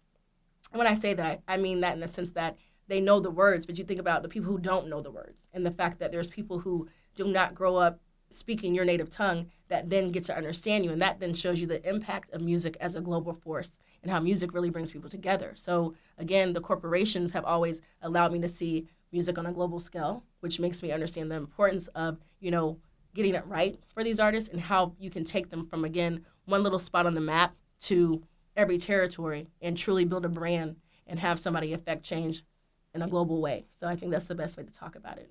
when 0.73 0.87
I 0.87 0.95
say 0.95 1.15
that, 1.15 1.43
I 1.47 1.57
mean 1.57 1.81
that 1.81 1.95
in 1.95 2.01
the 2.01 2.09
sense 2.09 2.31
that 2.31 2.57
they 2.89 3.01
know 3.01 3.21
the 3.21 3.31
words, 3.31 3.67
but 3.67 3.79
you 3.79 3.85
think 3.85 4.01
about 4.01 4.23
the 4.23 4.29
people 4.29 4.51
who 4.51 4.59
don't 4.59 4.89
know 4.89 5.01
the 5.01 5.11
words 5.11 5.47
and 5.53 5.65
the 5.65 5.71
fact 5.71 5.99
that 5.99 6.13
there's 6.13 6.31
people 6.31 6.61
who 6.61 6.89
do 7.15 7.27
not 7.27 7.55
grow 7.55 7.77
up 7.77 8.01
speaking 8.31 8.75
your 8.75 8.85
native 8.85 9.11
tongue 9.11 9.51
that 9.69 9.89
then 9.91 10.11
get 10.11 10.25
to 10.25 10.37
understand 10.37 10.85
you 10.85 10.91
and 10.91 11.01
that 11.01 11.21
then 11.21 11.35
shows 11.35 11.61
you 11.61 11.67
the 11.67 11.87
impact 11.89 12.33
of 12.33 12.41
music 12.41 12.77
as 12.81 12.97
a 12.97 13.01
global 13.01 13.33
force 13.33 13.79
and 14.03 14.11
how 14.11 14.21
music 14.21 14.53
really 14.53 14.71
brings 14.71 14.91
people 14.91 15.09
together. 15.09 15.53
So 15.55 15.95
again, 16.19 16.53
the 16.53 16.61
corporations 16.61 17.33
have 17.33 17.45
always 17.45 17.81
allowed 18.03 18.33
me 18.33 18.41
to 18.41 18.49
see 18.49 18.89
music 19.15 19.39
on 19.39 19.47
a 19.47 19.53
global 19.53 19.79
scale, 19.79 20.25
which 20.41 20.59
makes 20.59 20.83
me 20.83 20.91
understand 20.91 21.31
the 21.31 21.37
importance 21.37 21.87
of, 21.95 22.19
you 22.41 22.51
know, 22.51 22.79
getting 23.15 23.35
it 23.35 23.47
right 23.47 23.79
for 23.87 24.03
these 24.03 24.19
artists 24.19 24.49
and 24.49 24.61
how 24.61 24.93
you 24.99 25.09
can 25.09 25.25
take 25.25 25.49
them 25.51 25.65
from 25.65 25.85
again 25.85 26.27
one 26.47 26.65
little 26.65 26.81
spot 26.81 27.07
on 27.07 27.15
the 27.15 27.21
map 27.21 27.55
to 27.79 28.25
every 28.57 28.77
territory 28.77 29.47
and 29.63 29.79
truly 29.79 30.05
build 30.05 30.25
a 30.25 30.29
brand 30.29 30.77
and 31.07 31.21
have 31.21 31.39
somebody 31.39 31.73
affect 31.73 32.03
change 32.03 32.45
in 32.93 33.03
a 33.03 33.09
global 33.09 33.41
way. 33.41 33.65
So 33.79 33.87
I 33.87 33.95
think 33.95 34.11
that's 34.11 34.27
the 34.27 34.35
best 34.35 34.57
way 34.57 34.65
to 34.65 34.73
talk 34.73 34.97
about 34.97 35.19
it. 35.19 35.31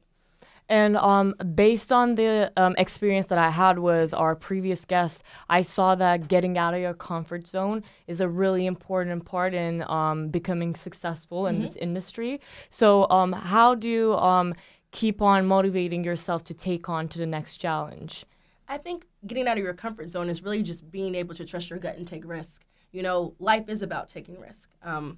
And 0.70 0.96
um, 0.98 1.34
based 1.55 1.91
on 1.91 2.15
the 2.15 2.51
um, 2.58 2.75
experience 2.77 3.27
that 3.27 3.38
I 3.38 3.50
had 3.50 3.79
with 3.79 4.13
our 4.13 4.36
previous 4.36 4.86
guest, 4.86 5.24
I 5.50 5.62
saw 5.62 5.96
that 5.96 6.27
getting 6.27 6.58
out 6.58 6.74
of 6.74 6.79
your 6.79 6.93
comfort 6.93 7.46
zone 7.48 7.84
is 8.08 8.22
a 8.22 8.27
really 8.27 8.65
important 8.65 9.25
part 9.25 9.53
in 9.53 9.84
um, 9.89 10.29
becoming 10.29 10.75
successful 10.75 11.48
in 11.48 11.55
mm-hmm. 11.55 11.65
this 11.65 11.75
industry. 11.75 12.39
So, 12.70 13.10
um, 13.10 13.34
how 13.34 13.75
do 13.75 13.89
you 13.89 14.15
um, 14.15 14.55
keep 14.91 15.22
on 15.22 15.46
motivating 15.46 16.03
yourself 16.03 16.43
to 16.46 16.53
take 16.53 16.88
on 16.88 17.08
to 17.10 17.20
the 17.20 17.25
next 17.25 17.58
challenge? 17.58 18.25
I 18.67 18.77
think 18.77 19.05
getting 19.27 19.48
out 19.48 19.58
of 19.58 19.63
your 19.63 19.74
comfort 19.74 20.10
zone 20.10 20.29
is 20.29 20.41
really 20.41 20.63
just 20.63 20.89
being 20.89 21.15
able 21.15 21.36
to 21.36 21.46
trust 21.46 21.70
your 21.70 21.79
gut 21.79 21.98
and 21.98 22.08
take 22.08 22.25
risk. 22.25 22.63
You 22.91 23.03
know, 23.03 23.36
life 23.39 23.67
is 23.67 23.82
about 23.82 24.08
taking 24.08 24.39
risk. 24.39 24.70
Um, 24.82 25.17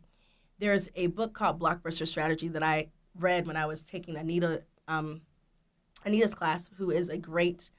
there's 0.59 0.89
a 0.95 1.07
book 1.07 1.33
called 1.33 1.59
Blockbuster 1.59 2.07
Strategy 2.07 2.47
that 2.47 2.63
I 2.63 2.87
read 3.17 3.45
when 3.45 3.57
I 3.57 3.65
was 3.65 3.83
taking 3.83 4.15
Anita 4.15 4.63
um, 4.87 5.21
Anita's 6.05 6.35
class, 6.35 6.69
who 6.77 6.91
is 6.91 7.09
a 7.09 7.17
great 7.17 7.71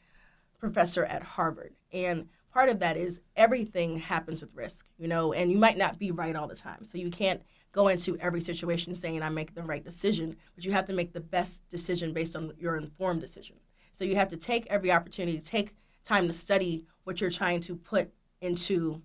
professor 0.59 1.04
at 1.04 1.23
Harvard. 1.23 1.75
And 1.92 2.28
part 2.52 2.68
of 2.68 2.80
that 2.80 2.97
is 2.97 3.21
everything 3.37 3.99
happens 3.99 4.40
with 4.40 4.54
risk, 4.54 4.87
you 4.99 5.09
know, 5.09 5.33
and 5.33 5.50
you 5.50 5.59
might 5.59 5.78
not 5.78 5.99
be 5.99 6.11
right 6.11 6.35
all 6.35 6.49
the 6.49 6.56
time. 6.56 6.85
So 6.85 6.99
you 6.99 7.11
can't 7.11 7.42
go 7.73 7.88
into 7.88 8.16
every 8.18 8.40
situation 8.40 8.95
saying 8.95 9.23
I 9.23 9.28
make 9.28 9.54
the 9.54 9.62
right 9.62 9.85
decision, 9.85 10.37
but 10.54 10.64
you 10.64 10.73
have 10.73 10.87
to 10.87 10.92
make 10.92 11.12
the 11.12 11.21
best 11.21 11.68
decision 11.68 12.12
based 12.12 12.35
on 12.35 12.52
your 12.59 12.76
informed 12.76 13.21
decision. 13.21 13.56
So 13.92 14.04
you 14.04 14.16
have 14.16 14.28
to 14.30 14.37
take 14.37 14.66
every 14.66 14.90
opportunity, 14.90 15.38
take 15.38 15.75
time 16.02 16.26
to 16.26 16.33
study 16.33 16.85
what 17.04 17.21
you're 17.21 17.30
trying 17.30 17.61
to 17.61 17.76
put 17.76 18.11
into 18.40 19.02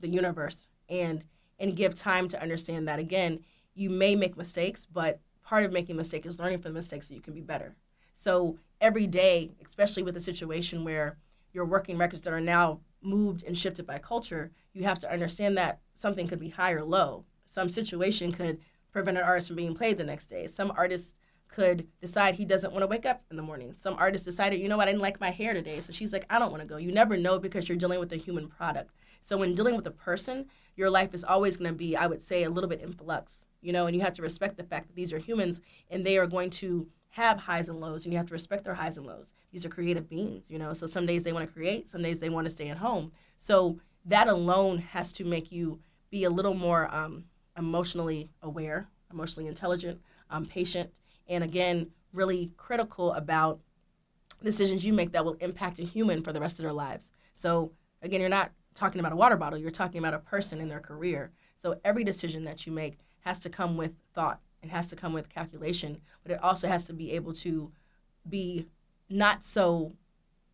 the 0.00 0.08
universe 0.08 0.66
and 0.88 1.24
and 1.58 1.76
give 1.76 1.94
time 1.94 2.26
to 2.26 2.40
understand 2.40 2.88
that 2.88 2.98
again, 2.98 3.40
you 3.74 3.90
may 3.90 4.16
make 4.16 4.36
mistakes, 4.36 4.86
but 4.90 5.20
part 5.44 5.62
of 5.62 5.72
making 5.72 5.94
mistakes 5.94 6.26
is 6.26 6.38
learning 6.38 6.58
from 6.58 6.72
the 6.72 6.78
mistakes 6.78 7.08
so 7.08 7.14
you 7.14 7.20
can 7.20 7.34
be 7.34 7.42
better. 7.42 7.74
So 8.20 8.58
every 8.82 9.06
day, 9.06 9.52
especially 9.64 10.02
with 10.02 10.14
a 10.14 10.20
situation 10.20 10.84
where 10.84 11.16
you're 11.54 11.64
working 11.64 11.96
records 11.96 12.20
that 12.22 12.34
are 12.34 12.40
now 12.40 12.80
moved 13.00 13.42
and 13.44 13.56
shifted 13.56 13.86
by 13.86 13.98
culture, 13.98 14.50
you 14.74 14.84
have 14.84 14.98
to 14.98 15.10
understand 15.10 15.56
that 15.56 15.80
something 15.94 16.28
could 16.28 16.38
be 16.38 16.50
high 16.50 16.72
or 16.72 16.84
low. 16.84 17.24
Some 17.46 17.70
situation 17.70 18.30
could 18.30 18.58
prevent 18.92 19.16
an 19.16 19.24
artist 19.24 19.46
from 19.46 19.56
being 19.56 19.74
played 19.74 19.96
the 19.96 20.04
next 20.04 20.26
day. 20.26 20.46
Some 20.46 20.70
artist 20.76 21.16
could 21.48 21.88
decide 22.02 22.34
he 22.34 22.44
doesn't 22.44 22.72
want 22.72 22.82
to 22.82 22.86
wake 22.88 23.06
up 23.06 23.22
in 23.30 23.38
the 23.38 23.42
morning. 23.42 23.74
Some 23.74 23.94
artist 23.94 24.26
decided, 24.26 24.60
you 24.60 24.68
know 24.68 24.76
what, 24.76 24.86
I 24.86 24.90
didn't 24.90 25.02
like 25.02 25.18
my 25.18 25.30
hair 25.30 25.54
today. 25.54 25.80
So 25.80 25.90
she's 25.90 26.12
like, 26.12 26.26
I 26.28 26.38
don't 26.38 26.50
want 26.50 26.60
to 26.60 26.68
go. 26.68 26.76
You 26.76 26.92
never 26.92 27.16
know 27.16 27.38
because 27.38 27.70
you're 27.70 27.78
dealing 27.78 28.00
with 28.00 28.12
a 28.12 28.16
human 28.16 28.48
product. 28.48 28.90
So 29.22 29.38
when 29.38 29.54
dealing 29.54 29.76
with 29.76 29.86
a 29.86 29.92
person, 29.92 30.44
your 30.76 30.90
life 30.90 31.14
is 31.14 31.24
always 31.24 31.56
going 31.56 31.70
to 31.70 31.76
be, 31.76 31.96
I 31.96 32.06
would 32.06 32.20
say, 32.20 32.42
a 32.42 32.50
little 32.50 32.68
bit 32.68 32.82
in 32.82 32.92
flux, 32.92 33.46
you 33.62 33.72
know, 33.72 33.86
and 33.86 33.96
you 33.96 34.02
have 34.02 34.14
to 34.14 34.22
respect 34.22 34.58
the 34.58 34.62
fact 34.62 34.88
that 34.88 34.94
these 34.94 35.10
are 35.14 35.18
humans 35.18 35.62
and 35.88 36.04
they 36.04 36.18
are 36.18 36.26
going 36.26 36.50
to 36.50 36.86
have 37.10 37.38
highs 37.38 37.68
and 37.68 37.80
lows, 37.80 38.04
and 38.04 38.12
you 38.12 38.18
have 38.18 38.28
to 38.28 38.32
respect 38.32 38.64
their 38.64 38.74
highs 38.74 38.96
and 38.96 39.06
lows. 39.06 39.26
These 39.52 39.64
are 39.64 39.68
creative 39.68 40.08
beings, 40.08 40.44
you 40.48 40.58
know, 40.58 40.72
so 40.72 40.86
some 40.86 41.06
days 41.06 41.24
they 41.24 41.32
want 41.32 41.46
to 41.46 41.52
create, 41.52 41.90
some 41.90 42.02
days 42.02 42.20
they 42.20 42.28
want 42.28 42.46
to 42.46 42.50
stay 42.50 42.68
at 42.68 42.78
home. 42.78 43.12
So 43.38 43.78
that 44.04 44.28
alone 44.28 44.78
has 44.78 45.12
to 45.14 45.24
make 45.24 45.50
you 45.50 45.80
be 46.10 46.24
a 46.24 46.30
little 46.30 46.54
more 46.54 46.92
um, 46.94 47.24
emotionally 47.56 48.30
aware, 48.42 48.88
emotionally 49.12 49.48
intelligent, 49.48 50.00
um, 50.30 50.44
patient, 50.46 50.90
and 51.28 51.42
again, 51.42 51.90
really 52.12 52.52
critical 52.56 53.12
about 53.12 53.60
decisions 54.42 54.84
you 54.84 54.92
make 54.92 55.12
that 55.12 55.24
will 55.24 55.34
impact 55.34 55.78
a 55.78 55.84
human 55.84 56.22
for 56.22 56.32
the 56.32 56.40
rest 56.40 56.58
of 56.58 56.64
their 56.64 56.72
lives. 56.72 57.10
So 57.34 57.72
again, 58.02 58.20
you're 58.20 58.28
not 58.28 58.52
talking 58.74 59.00
about 59.00 59.12
a 59.12 59.16
water 59.16 59.36
bottle, 59.36 59.58
you're 59.58 59.70
talking 59.70 59.98
about 59.98 60.14
a 60.14 60.18
person 60.18 60.60
in 60.60 60.68
their 60.68 60.80
career. 60.80 61.30
So 61.56 61.78
every 61.84 62.04
decision 62.04 62.44
that 62.44 62.66
you 62.66 62.72
make 62.72 62.98
has 63.20 63.38
to 63.40 63.50
come 63.50 63.76
with 63.76 63.94
thought. 64.14 64.40
It 64.62 64.70
has 64.70 64.88
to 64.90 64.96
come 64.96 65.12
with 65.12 65.28
calculation, 65.28 66.00
but 66.22 66.32
it 66.32 66.42
also 66.42 66.68
has 66.68 66.84
to 66.86 66.92
be 66.92 67.12
able 67.12 67.32
to 67.34 67.72
be 68.28 68.66
not 69.08 69.42
so 69.42 69.94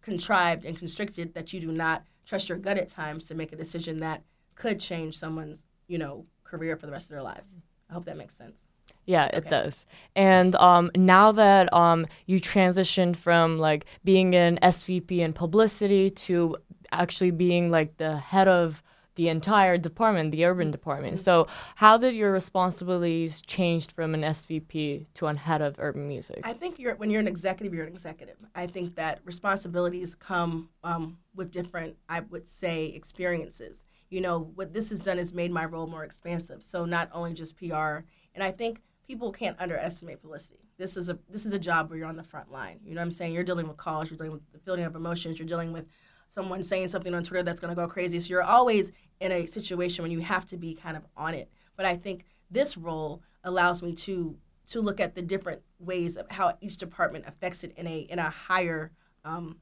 contrived 0.00 0.64
and 0.64 0.78
constricted 0.78 1.34
that 1.34 1.52
you 1.52 1.60
do 1.60 1.72
not 1.72 2.04
trust 2.24 2.48
your 2.48 2.58
gut 2.58 2.78
at 2.78 2.88
times 2.88 3.26
to 3.26 3.34
make 3.34 3.52
a 3.52 3.56
decision 3.56 4.00
that 4.00 4.22
could 4.54 4.80
change 4.80 5.18
someone's, 5.18 5.66
you 5.88 5.98
know, 5.98 6.26
career 6.44 6.76
for 6.76 6.86
the 6.86 6.92
rest 6.92 7.06
of 7.06 7.10
their 7.10 7.22
lives. 7.22 7.54
I 7.90 7.94
hope 7.94 8.04
that 8.04 8.16
makes 8.16 8.34
sense. 8.34 8.56
Yeah, 9.04 9.26
it 9.26 9.38
okay. 9.38 9.48
does. 9.48 9.86
And 10.14 10.54
um, 10.56 10.90
now 10.96 11.32
that 11.32 11.72
um, 11.72 12.06
you 12.26 12.40
transitioned 12.40 13.16
from 13.16 13.58
like 13.58 13.86
being 14.04 14.34
an 14.34 14.58
SVP 14.62 15.18
in 15.18 15.32
publicity 15.32 16.10
to 16.10 16.56
actually 16.92 17.30
being 17.30 17.70
like 17.70 17.96
the 17.98 18.16
head 18.16 18.48
of 18.48 18.82
the 19.16 19.28
entire 19.28 19.76
department, 19.76 20.30
the 20.30 20.44
urban 20.44 20.70
department. 20.70 21.14
Mm-hmm. 21.14 21.24
So, 21.24 21.48
how 21.74 21.96
did 21.96 22.14
your 22.14 22.30
responsibilities 22.30 23.40
change 23.40 23.92
from 23.92 24.14
an 24.14 24.22
SVP 24.22 25.06
to 25.14 25.26
a 25.26 25.36
head 25.36 25.62
of 25.62 25.76
urban 25.78 26.06
music? 26.06 26.40
I 26.44 26.52
think 26.52 26.78
you're 26.78 26.94
when 26.94 27.10
you're 27.10 27.20
an 27.20 27.26
executive, 27.26 27.74
you're 27.74 27.86
an 27.86 27.92
executive. 27.92 28.36
I 28.54 28.66
think 28.66 28.94
that 28.94 29.20
responsibilities 29.24 30.14
come 30.14 30.68
um, 30.84 31.18
with 31.34 31.50
different, 31.50 31.96
I 32.08 32.20
would 32.20 32.46
say, 32.46 32.86
experiences. 32.86 33.84
You 34.08 34.20
know, 34.20 34.52
what 34.54 34.72
this 34.72 34.90
has 34.90 35.00
done 35.00 35.18
is 35.18 35.34
made 35.34 35.50
my 35.50 35.64
role 35.64 35.88
more 35.88 36.04
expansive. 36.04 36.62
So 36.62 36.84
not 36.84 37.10
only 37.12 37.34
just 37.34 37.56
PR, 37.56 38.04
and 38.34 38.42
I 38.42 38.52
think 38.52 38.80
people 39.06 39.32
can't 39.32 39.56
underestimate 39.58 40.20
publicity. 40.20 40.60
This 40.78 40.96
is 40.96 41.08
a 41.08 41.18
this 41.30 41.46
is 41.46 41.54
a 41.54 41.58
job 41.58 41.88
where 41.88 41.98
you're 41.98 42.08
on 42.08 42.16
the 42.16 42.22
front 42.22 42.52
line. 42.52 42.80
You 42.84 42.94
know 42.94 43.00
what 43.00 43.06
I'm 43.06 43.10
saying? 43.10 43.32
You're 43.32 43.44
dealing 43.44 43.66
with 43.66 43.78
calls, 43.78 44.10
you're 44.10 44.18
dealing 44.18 44.32
with 44.32 44.52
the 44.52 44.58
feeling 44.58 44.84
of 44.84 44.94
emotions, 44.94 45.38
you're 45.38 45.48
dealing 45.48 45.72
with 45.72 45.86
someone 46.30 46.62
saying 46.62 46.88
something 46.88 47.14
on 47.14 47.24
Twitter 47.24 47.42
that's 47.42 47.60
going 47.60 47.74
to 47.74 47.80
go 47.80 47.88
crazy. 47.88 48.20
So 48.20 48.28
you're 48.28 48.42
always 48.42 48.92
in 49.20 49.32
a 49.32 49.46
situation 49.46 50.02
when 50.02 50.12
you 50.12 50.20
have 50.20 50.46
to 50.46 50.56
be 50.56 50.74
kind 50.74 50.96
of 50.96 51.04
on 51.16 51.34
it. 51.34 51.50
But 51.76 51.86
I 51.86 51.96
think 51.96 52.24
this 52.50 52.76
role 52.76 53.22
allows 53.44 53.82
me 53.82 53.92
to 53.92 54.36
to 54.68 54.80
look 54.80 54.98
at 54.98 55.14
the 55.14 55.22
different 55.22 55.62
ways 55.78 56.16
of 56.16 56.28
how 56.28 56.56
each 56.60 56.76
department 56.76 57.24
affects 57.26 57.62
it 57.64 57.72
in 57.76 57.86
a 57.86 57.98
in 58.00 58.18
a 58.18 58.30
higher 58.30 58.92
um, 59.24 59.58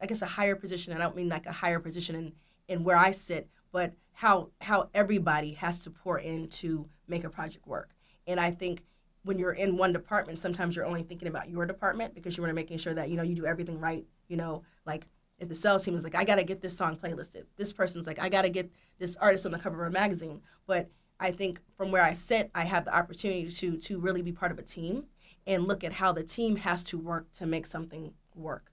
I 0.00 0.06
guess 0.06 0.22
a 0.22 0.26
higher 0.26 0.56
position. 0.56 0.92
I 0.92 0.98
don't 0.98 1.16
mean 1.16 1.28
like 1.28 1.46
a 1.46 1.52
higher 1.52 1.80
position 1.80 2.14
in, 2.14 2.32
in 2.68 2.84
where 2.84 2.96
I 2.96 3.10
sit, 3.10 3.48
but 3.72 3.94
how 4.12 4.50
how 4.60 4.90
everybody 4.94 5.52
has 5.54 5.80
to 5.80 5.90
pour 5.90 6.18
in 6.18 6.48
to 6.48 6.88
make 7.08 7.24
a 7.24 7.30
project 7.30 7.66
work. 7.66 7.90
And 8.26 8.40
I 8.40 8.50
think 8.50 8.84
when 9.22 9.38
you're 9.38 9.52
in 9.52 9.76
one 9.76 9.92
department, 9.92 10.38
sometimes 10.38 10.76
you're 10.76 10.84
only 10.84 11.02
thinking 11.02 11.28
about 11.28 11.50
your 11.50 11.66
department 11.66 12.14
because 12.14 12.36
you 12.36 12.42
want 12.42 12.50
to 12.50 12.54
making 12.54 12.78
sure 12.78 12.94
that 12.94 13.08
you 13.10 13.16
know 13.16 13.22
you 13.22 13.34
do 13.34 13.46
everything 13.46 13.80
right. 13.80 14.06
You 14.28 14.36
know, 14.36 14.62
like 14.84 15.06
if 15.38 15.48
the 15.48 15.54
sales 15.54 15.84
team 15.84 15.94
is 15.94 16.04
like, 16.04 16.14
I 16.14 16.24
got 16.24 16.36
to 16.36 16.44
get 16.44 16.62
this 16.62 16.76
song 16.76 16.96
playlisted. 16.96 17.44
This 17.56 17.72
person's 17.72 18.06
like, 18.06 18.18
I 18.18 18.28
got 18.28 18.42
to 18.42 18.50
get 18.50 18.70
this 18.98 19.16
artist 19.16 19.44
on 19.46 19.52
the 19.52 19.58
cover 19.58 19.84
of 19.84 19.90
a 19.90 19.92
magazine. 19.92 20.40
But 20.66 20.90
I 21.20 21.30
think 21.30 21.60
from 21.76 21.90
where 21.90 22.02
I 22.02 22.12
sit, 22.12 22.50
I 22.54 22.64
have 22.64 22.84
the 22.84 22.96
opportunity 22.96 23.50
to 23.50 23.76
to 23.76 23.98
really 23.98 24.22
be 24.22 24.32
part 24.32 24.52
of 24.52 24.58
a 24.58 24.62
team 24.62 25.04
and 25.46 25.66
look 25.66 25.84
at 25.84 25.94
how 25.94 26.12
the 26.12 26.22
team 26.22 26.56
has 26.56 26.82
to 26.84 26.98
work 26.98 27.30
to 27.32 27.46
make 27.46 27.66
something 27.66 28.14
work 28.34 28.72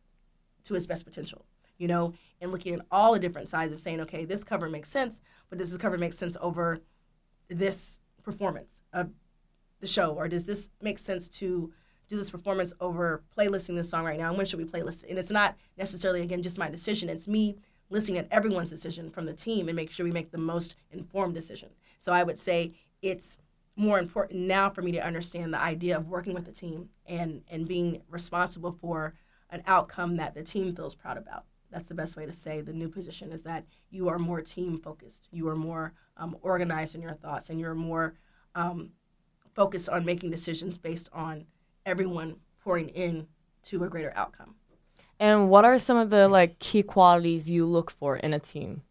to 0.64 0.76
its 0.76 0.86
best 0.86 1.06
potential. 1.06 1.46
You 1.78 1.88
know, 1.88 2.14
and 2.40 2.52
looking 2.52 2.74
at 2.76 2.86
all 2.92 3.14
the 3.14 3.20
different 3.20 3.50
sides 3.50 3.74
of 3.74 3.80
saying, 3.80 4.00
okay, 4.02 4.26
this 4.26 4.44
cover 4.44 4.70
makes 4.70 4.90
sense, 4.90 5.22
but 5.50 5.58
does 5.58 5.72
this 5.72 5.78
cover 5.78 5.98
makes 5.98 6.18
sense 6.18 6.38
over 6.40 6.80
this 7.50 8.00
performance 8.22 8.84
of 8.94 9.10
the 9.80 9.88
show, 9.88 10.14
or 10.14 10.30
does 10.30 10.46
this 10.46 10.70
make 10.82 10.98
sense 10.98 11.28
to 11.28 11.74
do 12.14 12.20
this 12.20 12.32
performance 12.32 12.74
over 12.80 13.24
playlisting 13.36 13.76
this 13.76 13.90
song 13.90 14.06
right 14.06 14.20
now 14.20 14.30
and 14.30 14.38
when 14.38 14.46
should 14.46 14.60
we 14.60 14.66
playlist 14.66 15.04
it? 15.04 15.10
And 15.10 15.20
it's 15.20 15.32
not 15.32 15.56
necessarily 15.78 16.22
again 16.22 16.44
just 16.44 16.58
my 16.58 16.70
decision. 16.70 17.10
It's 17.10 17.28
me 17.28 17.58
listening 17.90 18.18
at 18.18 18.28
everyone's 18.32 18.70
decision 18.70 19.10
from 19.10 19.26
the 19.26 19.34
team 19.34 19.68
and 19.68 19.76
make 19.76 19.92
sure 19.92 20.06
we 20.06 20.12
make 20.12 20.32
the 20.32 20.38
most 20.38 20.76
informed 20.92 21.34
decision. 21.34 21.70
So 22.00 22.14
i 22.14 22.24
would 22.24 22.40
say 22.40 22.74
it's 23.02 23.38
more 23.76 23.98
important 23.98 24.42
now 24.42 24.70
for 24.70 24.84
me 24.84 24.92
to 24.92 25.06
understand 25.06 25.54
the 25.54 25.62
idea 25.62 25.98
of 25.98 26.08
working 26.08 26.34
with 26.34 26.46
the 26.46 26.52
team 26.52 26.90
and 27.08 27.42
and 27.50 27.68
being 27.68 28.02
responsible 28.10 28.72
for 28.72 29.16
an 29.50 29.64
outcome 29.66 30.18
that 30.18 30.36
the 30.36 30.44
team 30.44 30.76
feels 30.76 30.96
proud 30.96 31.18
about. 31.18 31.46
That's 31.72 31.88
the 31.88 31.96
best 31.96 32.16
way 32.16 32.28
to 32.28 32.34
say 32.34 32.62
the 32.62 32.74
new 32.74 32.90
position 32.90 33.32
is 33.32 33.42
that 33.44 33.66
you 33.90 34.08
are 34.08 34.20
more 34.20 34.42
team 34.42 34.78
focused 34.78 35.28
you 35.32 35.48
are 35.48 35.56
more 35.56 35.94
um, 36.18 36.38
organized 36.42 36.94
in 36.94 37.02
your 37.02 37.14
thoughts 37.14 37.50
and 37.50 37.60
you're 37.60 37.74
more 37.74 38.14
um, 38.54 38.92
focused 39.56 39.90
on 39.90 40.06
making 40.06 40.30
decisions 40.30 40.78
based 40.78 41.10
on 41.12 41.46
everyone 41.86 42.38
pouring 42.64 42.90
in 42.90 43.28
to 43.64 43.84
a 43.84 43.90
greater 43.90 44.14
outcome. 44.16 44.56
And 45.20 45.50
what 45.50 45.66
are 45.66 45.80
some 45.80 45.98
of 45.98 46.10
the 46.10 46.28
like 46.28 46.60
key 46.60 46.84
qualities 46.84 47.50
you 47.50 47.66
look 47.66 47.92
for 47.92 48.18
in 48.18 48.34
a 48.34 48.40
team? 48.40 48.82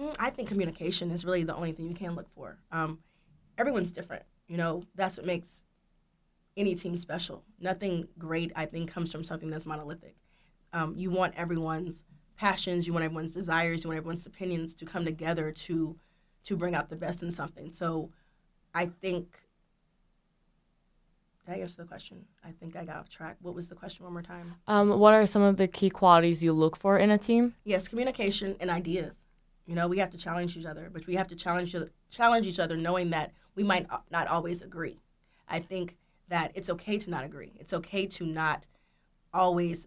Mm, 0.00 0.16
I 0.18 0.30
think 0.30 0.48
communication 0.48 1.10
is 1.10 1.24
really 1.24 1.44
the 1.44 1.54
only 1.54 1.72
thing 1.72 1.88
you 1.88 1.94
can 1.94 2.14
look 2.14 2.28
for. 2.34 2.58
Um, 2.70 3.00
everyone's 3.58 3.92
different. 3.92 4.24
You 4.48 4.56
know, 4.56 4.84
that's 4.94 5.16
what 5.16 5.26
makes 5.26 5.64
any 6.56 6.74
team 6.74 6.96
special. 6.96 7.44
Nothing 7.60 8.08
great, 8.18 8.52
I 8.56 8.66
think, 8.66 8.90
comes 8.90 9.10
from 9.10 9.24
something 9.24 9.50
that's 9.50 9.66
monolithic. 9.66 10.16
Um, 10.72 10.94
you 10.96 11.10
want 11.10 11.34
everyone's 11.36 12.04
passions, 12.36 12.86
you 12.86 12.92
want 12.92 13.04
everyone's 13.04 13.34
desires, 13.34 13.84
you 13.84 13.88
want 13.88 13.98
everyone's 13.98 14.26
opinions 14.26 14.74
to 14.76 14.84
come 14.84 15.04
together 15.04 15.52
to 15.52 15.96
to 16.44 16.56
bring 16.56 16.74
out 16.74 16.90
the 16.90 16.96
best 16.96 17.22
in 17.22 17.30
something. 17.30 17.70
So, 17.70 18.10
I 18.74 18.86
think 18.86 19.38
did 21.44 21.54
I 21.54 21.58
answer 21.58 21.82
the 21.82 21.88
question? 21.88 22.24
I 22.44 22.50
think 22.52 22.76
I 22.76 22.84
got 22.84 22.96
off 22.96 23.08
track. 23.08 23.36
What 23.42 23.54
was 23.54 23.68
the 23.68 23.74
question 23.74 24.04
one 24.04 24.12
more 24.12 24.22
time? 24.22 24.54
Um, 24.66 24.98
what 24.98 25.14
are 25.14 25.26
some 25.26 25.42
of 25.42 25.56
the 25.56 25.66
key 25.66 25.90
qualities 25.90 26.42
you 26.42 26.52
look 26.52 26.76
for 26.76 26.98
in 26.98 27.10
a 27.10 27.18
team? 27.18 27.54
Yes, 27.64 27.88
communication 27.88 28.56
and 28.60 28.70
ideas. 28.70 29.16
You 29.66 29.74
know, 29.74 29.88
we 29.88 29.98
have 29.98 30.10
to 30.10 30.18
challenge 30.18 30.56
each 30.56 30.66
other, 30.66 30.90
but 30.92 31.06
we 31.06 31.14
have 31.14 31.28
to 31.28 31.36
challenge 31.36 31.74
challenge 32.10 32.46
each 32.46 32.60
other, 32.60 32.76
knowing 32.76 33.10
that 33.10 33.32
we 33.54 33.62
might 33.62 33.86
not 34.10 34.28
always 34.28 34.62
agree. 34.62 35.00
I 35.48 35.60
think 35.60 35.96
that 36.28 36.52
it's 36.54 36.70
okay 36.70 36.98
to 36.98 37.10
not 37.10 37.24
agree. 37.24 37.52
It's 37.58 37.72
okay 37.72 38.06
to 38.06 38.26
not 38.26 38.66
always 39.32 39.86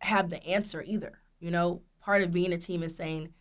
have 0.00 0.30
the 0.30 0.44
answer 0.44 0.82
either. 0.82 1.20
You 1.40 1.50
know, 1.50 1.82
part 2.00 2.22
of 2.22 2.32
being 2.32 2.52
a 2.52 2.58
team 2.58 2.82
is 2.82 2.96
saying, 2.96 3.32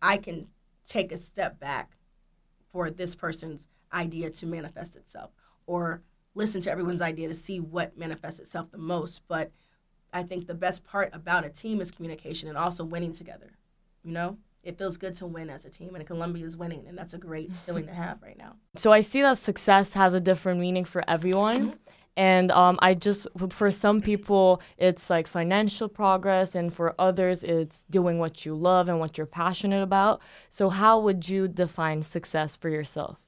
I 0.00 0.16
can 0.16 0.48
take 0.86 1.12
a 1.12 1.16
step 1.16 1.58
back 1.58 1.96
for 2.70 2.90
this 2.90 3.14
person's 3.14 3.68
idea 3.92 4.30
to 4.30 4.46
manifest 4.46 4.96
itself, 4.96 5.30
or 5.66 6.02
listen 6.34 6.60
to 6.62 6.70
everyone's 6.70 7.02
idea 7.02 7.28
to 7.28 7.34
see 7.34 7.60
what 7.60 7.96
manifests 7.96 8.40
itself 8.40 8.70
the 8.70 8.78
most. 8.78 9.22
But 9.28 9.52
I 10.12 10.22
think 10.22 10.46
the 10.46 10.54
best 10.54 10.84
part 10.84 11.10
about 11.12 11.44
a 11.44 11.48
team 11.48 11.80
is 11.80 11.90
communication 11.90 12.48
and 12.48 12.58
also 12.58 12.84
winning 12.84 13.12
together. 13.12 13.52
You 14.02 14.12
know, 14.12 14.38
it 14.62 14.78
feels 14.78 14.96
good 14.96 15.14
to 15.16 15.26
win 15.26 15.50
as 15.50 15.64
a 15.64 15.70
team, 15.70 15.94
and 15.94 16.06
Columbia 16.06 16.46
is 16.46 16.56
winning, 16.56 16.86
and 16.86 16.96
that's 16.96 17.14
a 17.14 17.18
great 17.18 17.52
feeling 17.66 17.86
to 17.86 17.94
have 17.94 18.22
right 18.22 18.38
now. 18.38 18.56
So 18.76 18.92
I 18.92 19.00
see 19.00 19.22
that 19.22 19.38
success 19.38 19.94
has 19.94 20.14
a 20.14 20.20
different 20.20 20.60
meaning 20.60 20.84
for 20.84 21.08
everyone. 21.08 21.68
Mm-hmm. 21.68 21.78
And 22.16 22.52
um, 22.52 22.78
I 22.80 22.94
just, 22.94 23.26
for 23.50 23.72
some 23.72 24.00
people, 24.00 24.62
it's 24.78 25.10
like 25.10 25.26
financial 25.26 25.88
progress, 25.88 26.54
and 26.54 26.72
for 26.72 26.94
others, 26.96 27.42
it's 27.42 27.84
doing 27.90 28.20
what 28.20 28.46
you 28.46 28.54
love 28.54 28.88
and 28.88 29.00
what 29.00 29.18
you're 29.18 29.26
passionate 29.26 29.82
about. 29.82 30.20
So, 30.48 30.68
how 30.68 31.00
would 31.00 31.28
you 31.28 31.48
define 31.48 32.02
success 32.02 32.56
for 32.56 32.68
yourself? 32.68 33.23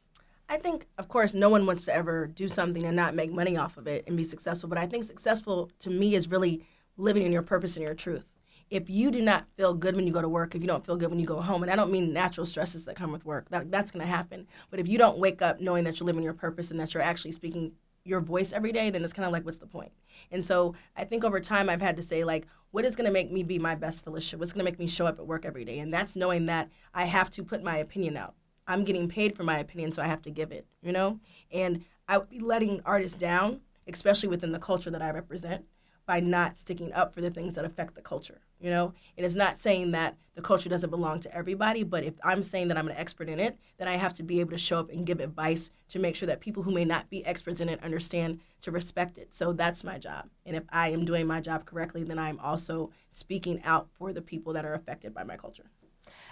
I 0.48 0.58
think, 0.58 0.86
of 0.96 1.08
course, 1.08 1.34
no 1.34 1.48
one 1.48 1.66
wants 1.66 1.84
to 1.86 1.94
ever 1.94 2.26
do 2.26 2.48
something 2.48 2.84
and 2.84 2.94
not 2.94 3.14
make 3.14 3.32
money 3.32 3.56
off 3.56 3.76
of 3.76 3.86
it 3.86 4.04
and 4.06 4.16
be 4.16 4.24
successful. 4.24 4.68
But 4.68 4.78
I 4.78 4.86
think 4.86 5.04
successful 5.04 5.70
to 5.80 5.90
me 5.90 6.14
is 6.14 6.28
really 6.28 6.64
living 6.96 7.24
in 7.24 7.32
your 7.32 7.42
purpose 7.42 7.76
and 7.76 7.84
your 7.84 7.94
truth. 7.94 8.26
If 8.70 8.90
you 8.90 9.10
do 9.10 9.20
not 9.20 9.46
feel 9.56 9.74
good 9.74 9.94
when 9.96 10.06
you 10.06 10.12
go 10.12 10.22
to 10.22 10.28
work, 10.28 10.54
if 10.54 10.62
you 10.62 10.68
don't 10.68 10.84
feel 10.84 10.96
good 10.96 11.10
when 11.10 11.20
you 11.20 11.26
go 11.26 11.40
home, 11.40 11.62
and 11.62 11.70
I 11.70 11.76
don't 11.76 11.90
mean 11.90 12.12
natural 12.12 12.46
stresses 12.46 12.84
that 12.84 12.96
come 12.96 13.12
with 13.12 13.24
work, 13.24 13.48
that, 13.50 13.70
that's 13.70 13.90
going 13.90 14.04
to 14.04 14.10
happen. 14.10 14.46
But 14.70 14.80
if 14.80 14.88
you 14.88 14.98
don't 14.98 15.18
wake 15.18 15.40
up 15.42 15.60
knowing 15.60 15.84
that 15.84 15.98
you're 16.00 16.06
living 16.06 16.22
your 16.22 16.32
purpose 16.32 16.70
and 16.70 16.80
that 16.80 16.94
you're 16.94 17.02
actually 17.02 17.32
speaking 17.32 17.72
your 18.04 18.20
voice 18.20 18.52
every 18.52 18.72
day, 18.72 18.90
then 18.90 19.04
it's 19.04 19.12
kind 19.12 19.26
of 19.26 19.32
like, 19.32 19.44
what's 19.44 19.58
the 19.58 19.66
point? 19.66 19.92
And 20.30 20.44
so 20.44 20.74
I 20.96 21.04
think 21.04 21.24
over 21.24 21.40
time 21.40 21.68
I've 21.68 21.80
had 21.80 21.96
to 21.96 22.02
say, 22.02 22.24
like, 22.24 22.46
what 22.70 22.84
is 22.84 22.96
going 22.96 23.06
to 23.06 23.12
make 23.12 23.30
me 23.30 23.42
be 23.42 23.58
my 23.58 23.74
best 23.74 24.04
Phylicia? 24.04 24.38
What's 24.38 24.52
going 24.52 24.64
to 24.64 24.70
make 24.70 24.78
me 24.78 24.86
show 24.86 25.06
up 25.06 25.18
at 25.18 25.26
work 25.26 25.44
every 25.44 25.64
day? 25.64 25.78
And 25.78 25.92
that's 25.92 26.16
knowing 26.16 26.46
that 26.46 26.68
I 26.94 27.04
have 27.04 27.30
to 27.30 27.44
put 27.44 27.62
my 27.62 27.78
opinion 27.78 28.16
out. 28.16 28.34
I'm 28.66 28.84
getting 28.84 29.08
paid 29.08 29.36
for 29.36 29.42
my 29.42 29.58
opinion, 29.58 29.92
so 29.92 30.02
I 30.02 30.06
have 30.06 30.22
to 30.22 30.30
give 30.30 30.52
it, 30.52 30.66
you 30.82 30.92
know? 30.92 31.20
And 31.52 31.84
I 32.08 32.18
would 32.18 32.30
be 32.30 32.40
letting 32.40 32.80
artists 32.84 33.16
down, 33.16 33.60
especially 33.86 34.28
within 34.28 34.52
the 34.52 34.58
culture 34.58 34.90
that 34.90 35.02
I 35.02 35.10
represent, 35.10 35.64
by 36.06 36.20
not 36.20 36.56
sticking 36.56 36.92
up 36.92 37.12
for 37.12 37.20
the 37.20 37.30
things 37.30 37.54
that 37.54 37.64
affect 37.64 37.96
the 37.96 38.00
culture, 38.00 38.40
you 38.60 38.70
know? 38.70 38.94
And 39.16 39.26
it's 39.26 39.34
not 39.34 39.58
saying 39.58 39.90
that 39.90 40.16
the 40.34 40.42
culture 40.42 40.68
doesn't 40.68 40.90
belong 40.90 41.18
to 41.20 41.34
everybody, 41.34 41.82
but 41.82 42.04
if 42.04 42.14
I'm 42.22 42.44
saying 42.44 42.68
that 42.68 42.76
I'm 42.76 42.88
an 42.88 42.96
expert 42.96 43.28
in 43.28 43.40
it, 43.40 43.58
then 43.78 43.88
I 43.88 43.94
have 43.94 44.14
to 44.14 44.22
be 44.22 44.40
able 44.40 44.52
to 44.52 44.58
show 44.58 44.78
up 44.78 44.90
and 44.90 45.06
give 45.06 45.18
advice 45.18 45.70
to 45.88 45.98
make 45.98 46.14
sure 46.14 46.26
that 46.26 46.40
people 46.40 46.62
who 46.62 46.70
may 46.70 46.84
not 46.84 47.10
be 47.10 47.24
experts 47.26 47.60
in 47.60 47.68
it 47.68 47.82
understand 47.82 48.40
to 48.62 48.70
respect 48.70 49.18
it. 49.18 49.34
So 49.34 49.52
that's 49.52 49.82
my 49.82 49.98
job. 49.98 50.28
And 50.44 50.54
if 50.54 50.64
I 50.70 50.90
am 50.90 51.04
doing 51.04 51.26
my 51.26 51.40
job 51.40 51.64
correctly, 51.64 52.04
then 52.04 52.18
I'm 52.18 52.38
also 52.38 52.90
speaking 53.10 53.62
out 53.64 53.88
for 53.98 54.12
the 54.12 54.22
people 54.22 54.52
that 54.52 54.64
are 54.64 54.74
affected 54.74 55.12
by 55.12 55.24
my 55.24 55.36
culture. 55.36 55.70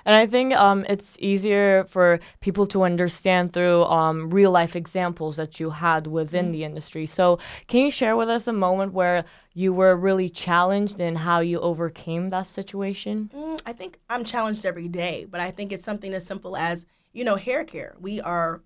And 0.05 0.15
I 0.15 0.27
think 0.27 0.55
um, 0.55 0.85
it's 0.89 1.17
easier 1.21 1.85
for 1.85 2.21
people 2.41 2.67
to 2.69 2.83
understand 2.83 3.53
through 3.53 3.85
um, 3.85 4.31
real 4.31 4.51
life 4.51 4.77
examples 4.77 5.37
that 5.37 5.59
you 5.59 5.71
had 5.71 6.07
within 6.07 6.47
mm-hmm. 6.47 6.53
the 6.53 6.65
industry. 6.65 7.07
So, 7.07 7.39
can 7.69 7.85
you 7.85 7.91
share 7.91 8.17
with 8.17 8.29
us 8.29 8.47
a 8.47 8.53
moment 8.53 8.93
where 8.93 9.25
you 9.55 9.73
were 9.73 9.97
really 9.97 10.29
challenged 10.29 11.01
and 11.01 11.19
how 11.19 11.41
you 11.41 11.61
overcame 11.61 12.31
that 12.31 12.47
situation? 12.47 13.31
Mm, 13.35 13.61
I 13.65 13.73
think 13.73 13.99
I'm 14.11 14.25
challenged 14.25 14.67
every 14.67 14.89
day, 14.89 15.27
but 15.31 15.41
I 15.41 15.51
think 15.51 15.73
it's 15.73 15.85
something 15.85 16.13
as 16.13 16.27
simple 16.27 16.57
as, 16.57 16.87
you 17.13 17.25
know, 17.25 17.37
hair 17.37 17.65
care. 17.65 17.97
We 18.01 18.21
are 18.21 18.63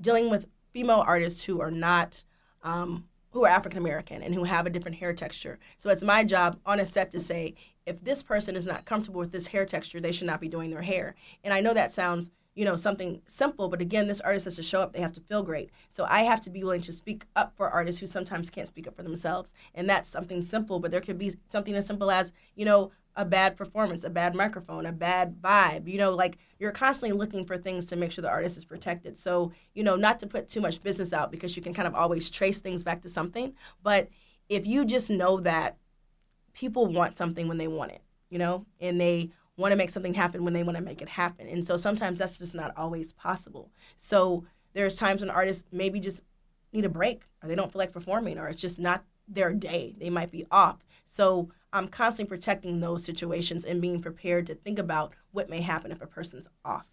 dealing 0.00 0.30
with 0.30 0.48
female 0.72 1.04
artists 1.06 1.44
who 1.44 1.60
are 1.60 1.70
not. 1.70 2.24
Um, 2.62 3.04
who 3.32 3.44
are 3.44 3.48
African 3.48 3.78
American 3.78 4.22
and 4.22 4.34
who 4.34 4.44
have 4.44 4.66
a 4.66 4.70
different 4.70 4.98
hair 4.98 5.12
texture. 5.12 5.58
So 5.78 5.90
it's 5.90 6.02
my 6.02 6.24
job 6.24 6.58
on 6.66 6.80
a 6.80 6.86
set 6.86 7.10
to 7.12 7.20
say, 7.20 7.54
if 7.86 8.02
this 8.02 8.22
person 8.22 8.56
is 8.56 8.66
not 8.66 8.84
comfortable 8.84 9.20
with 9.20 9.32
this 9.32 9.48
hair 9.48 9.66
texture, 9.66 10.00
they 10.00 10.12
should 10.12 10.26
not 10.26 10.40
be 10.40 10.48
doing 10.48 10.70
their 10.70 10.82
hair. 10.82 11.14
And 11.42 11.52
I 11.52 11.60
know 11.60 11.74
that 11.74 11.92
sounds, 11.92 12.30
you 12.54 12.64
know, 12.64 12.76
something 12.76 13.22
simple, 13.26 13.68
but 13.68 13.80
again, 13.80 14.06
this 14.06 14.20
artist 14.20 14.44
has 14.44 14.56
to 14.56 14.62
show 14.62 14.82
up. 14.82 14.92
They 14.92 15.00
have 15.00 15.12
to 15.14 15.20
feel 15.20 15.42
great. 15.42 15.70
So 15.90 16.04
I 16.08 16.22
have 16.22 16.40
to 16.42 16.50
be 16.50 16.62
willing 16.62 16.82
to 16.82 16.92
speak 16.92 17.24
up 17.36 17.54
for 17.56 17.68
artists 17.68 18.00
who 18.00 18.06
sometimes 18.06 18.50
can't 18.50 18.68
speak 18.68 18.86
up 18.86 18.96
for 18.96 19.02
themselves. 19.02 19.54
And 19.74 19.88
that's 19.88 20.10
something 20.10 20.42
simple, 20.42 20.80
but 20.80 20.90
there 20.90 21.00
could 21.00 21.18
be 21.18 21.34
something 21.48 21.74
as 21.74 21.86
simple 21.86 22.10
as, 22.10 22.32
you 22.54 22.64
know, 22.64 22.90
a 23.16 23.24
bad 23.24 23.56
performance, 23.56 24.04
a 24.04 24.10
bad 24.10 24.34
microphone, 24.34 24.86
a 24.86 24.92
bad 24.92 25.40
vibe. 25.40 25.88
You 25.88 25.98
know, 25.98 26.14
like 26.14 26.38
you're 26.58 26.72
constantly 26.72 27.16
looking 27.16 27.44
for 27.44 27.58
things 27.58 27.86
to 27.86 27.96
make 27.96 28.12
sure 28.12 28.22
the 28.22 28.30
artist 28.30 28.56
is 28.56 28.64
protected. 28.64 29.18
So, 29.18 29.52
you 29.74 29.82
know, 29.82 29.96
not 29.96 30.20
to 30.20 30.26
put 30.26 30.48
too 30.48 30.60
much 30.60 30.82
business 30.82 31.12
out 31.12 31.30
because 31.30 31.56
you 31.56 31.62
can 31.62 31.74
kind 31.74 31.88
of 31.88 31.94
always 31.94 32.30
trace 32.30 32.60
things 32.60 32.82
back 32.82 33.02
to 33.02 33.08
something. 33.08 33.54
But 33.82 34.08
if 34.48 34.66
you 34.66 34.84
just 34.84 35.10
know 35.10 35.40
that 35.40 35.76
people 36.52 36.86
want 36.86 37.16
something 37.16 37.48
when 37.48 37.58
they 37.58 37.68
want 37.68 37.92
it, 37.92 38.02
you 38.28 38.38
know, 38.38 38.66
and 38.80 39.00
they 39.00 39.30
want 39.56 39.72
to 39.72 39.76
make 39.76 39.90
something 39.90 40.14
happen 40.14 40.44
when 40.44 40.54
they 40.54 40.62
want 40.62 40.76
to 40.76 40.82
make 40.82 41.02
it 41.02 41.08
happen. 41.08 41.46
And 41.46 41.64
so 41.64 41.76
sometimes 41.76 42.18
that's 42.18 42.38
just 42.38 42.54
not 42.54 42.72
always 42.76 43.12
possible. 43.12 43.70
So 43.96 44.44
there's 44.72 44.96
times 44.96 45.20
when 45.20 45.30
artists 45.30 45.64
maybe 45.70 46.00
just 46.00 46.22
need 46.72 46.84
a 46.84 46.88
break 46.88 47.22
or 47.42 47.48
they 47.48 47.54
don't 47.54 47.70
feel 47.72 47.80
like 47.80 47.92
performing 47.92 48.38
or 48.38 48.48
it's 48.48 48.60
just 48.60 48.78
not 48.78 49.04
their 49.28 49.52
day. 49.52 49.94
They 49.98 50.10
might 50.10 50.30
be 50.30 50.46
off. 50.50 50.78
So 51.06 51.50
I'm 51.72 51.88
constantly 51.88 52.28
protecting 52.28 52.80
those 52.80 53.04
situations 53.04 53.64
and 53.64 53.80
being 53.80 54.00
prepared 54.00 54.46
to 54.46 54.54
think 54.54 54.78
about 54.78 55.14
what 55.32 55.50
may 55.50 55.60
happen 55.60 55.92
if 55.92 56.00
a 56.00 56.06
person's 56.06 56.48
off, 56.64 56.86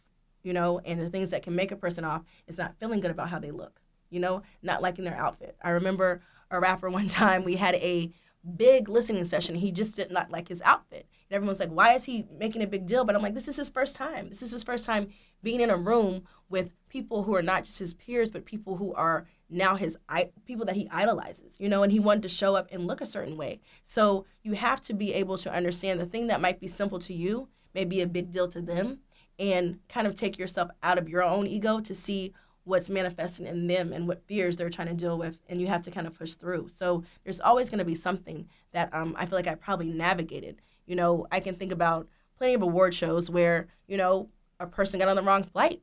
you 0.44 0.54
know, 0.54 0.80
and 0.80 1.00
the 1.00 1.10
things 1.10 1.32
that 1.32 1.44
can 1.44 1.56
make 1.56 1.72
a 1.72 1.76
person 1.76 2.04
off 2.04 2.24
is 2.48 2.58
not 2.58 2.76
feeling 2.80 3.00
good 3.00 3.12
about 3.12 3.30
how 3.30 3.40
they 3.40 3.52
look, 3.52 3.80
you 4.10 4.20
know, 4.20 4.44
not 4.62 4.82
liking 4.82 5.06
their 5.06 5.18
outfit. 5.18 5.56
I 5.62 5.72
remember 5.72 6.22
a 6.52 6.60
rapper 6.60 6.90
one 6.92 7.10
time, 7.10 7.44
we 7.44 7.56
had 7.56 7.76
a 7.76 8.12
big 8.56 8.88
listening 8.88 9.25
session. 9.25 9.56
He 9.56 9.72
just 9.72 9.96
did 9.96 10.12
not 10.12 10.32
like 10.32 10.48
his 10.48 10.62
outfit. 10.62 11.08
And 11.29 11.36
everyone's 11.36 11.60
like, 11.60 11.70
why 11.70 11.93
is 11.93 12.06
he 12.06 12.26
making 12.38 12.62
a 12.62 12.67
big 12.67 12.86
deal? 12.86 13.04
But 13.04 13.15
I'm 13.15 13.21
like, 13.21 13.34
this 13.34 13.47
is 13.47 13.58
his 13.58 13.69
first 13.69 13.95
time. 13.95 14.30
This 14.30 14.41
is 14.41 14.52
his 14.52 14.63
first 14.63 14.86
time 14.86 15.10
being 15.43 15.60
in 15.60 15.69
a 15.69 15.78
room 15.78 16.23
with 16.50 16.71
people 16.89 17.23
who 17.23 17.36
are 17.36 17.41
not 17.41 17.65
just 17.65 17.80
his 17.80 17.93
peers, 17.93 18.30
but 18.30 18.45
people 18.45 18.78
who 18.78 18.93
are 18.93 19.28
now 19.50 19.76
his 19.76 19.97
people 20.45 20.65
that 20.65 20.76
he 20.76 20.89
idolizes, 20.89 21.60
you 21.60 21.69
know, 21.69 21.84
and 21.84 21.91
he 21.91 22.00
wanted 22.00 22.23
to 22.23 22.30
show 22.30 22.56
up 22.56 22.67
and 22.71 22.88
look 22.88 23.02
a 23.02 23.06
certain 23.06 23.38
way. 23.38 23.60
So 23.84 24.26
you 24.43 24.54
have 24.54 24.82
to 24.84 24.93
be 24.93 25.13
able 25.13 25.38
to 25.39 25.52
understand 25.52 26.00
the 26.00 26.06
thing 26.06 26.28
that 26.28 26.41
might 26.41 26.60
be 26.60 26.67
simple 26.67 27.00
to 27.00 27.13
you 27.13 27.50
may 27.73 27.86
be 27.86 28.02
a 28.02 28.08
big 28.08 28.32
deal 28.32 28.47
to 28.50 28.62
them 28.62 29.00
and 29.39 29.80
kind 29.88 30.08
of 30.08 30.15
take 30.15 30.38
yourself 30.38 30.69
out 30.82 30.97
of 30.97 31.10
your 31.10 31.23
own 31.23 31.47
ego 31.47 31.80
to 31.80 31.93
see 31.93 32.34
what's 32.67 32.89
manifesting 32.89 33.47
in 33.47 33.67
them 33.67 33.93
and 33.93 34.08
what 34.08 34.27
fears 34.27 34.58
they're 34.58 34.69
trying 34.69 34.89
to 34.89 34.93
deal 34.93 35.17
with 35.17 35.41
and 35.47 35.62
you 35.62 35.67
have 35.67 35.82
to 35.82 35.91
kind 35.91 36.06
of 36.06 36.13
push 36.13 36.34
through. 36.34 36.69
So 36.75 37.03
there's 37.23 37.39
always 37.39 37.69
going 37.69 37.80
to 37.80 37.86
be 37.86 37.95
something 37.95 38.47
that 38.73 38.93
um, 38.93 39.15
i 39.17 39.25
feel 39.25 39.38
like 39.38 39.47
i 39.47 39.56
probably 39.56 39.89
navigated. 39.89 40.62
You 40.86 40.95
know 40.95 41.27
i 41.32 41.39
can 41.39 41.56
think 41.56 41.71
about 41.71 42.08
plenty 42.38 42.53
of 42.53 42.62
award 42.62 42.93
shows 42.93 43.30
where 43.30 43.67
you 43.88 43.97
know 43.97 44.30
a 44.60 44.67
person 44.67 44.99
got 44.99 45.10
on 45.10 45.15
the 45.15 45.23
wrong 45.23 45.43
flight 45.43 45.82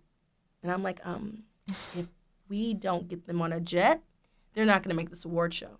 and 0.63 0.71
i'm 0.71 0.83
like 0.83 1.01
um, 1.05 1.43
if 1.97 2.07
we 2.49 2.75
don't 2.75 3.09
get 3.09 3.27
them 3.27 3.41
on 3.41 3.53
a 3.53 3.61
jet 3.61 4.03
they're 4.55 4.65
not 4.65 4.83
going 4.83 4.91
to 4.91 4.97
make 4.97 5.11
this 5.11 5.25
award 5.25 5.53
show. 5.53 5.79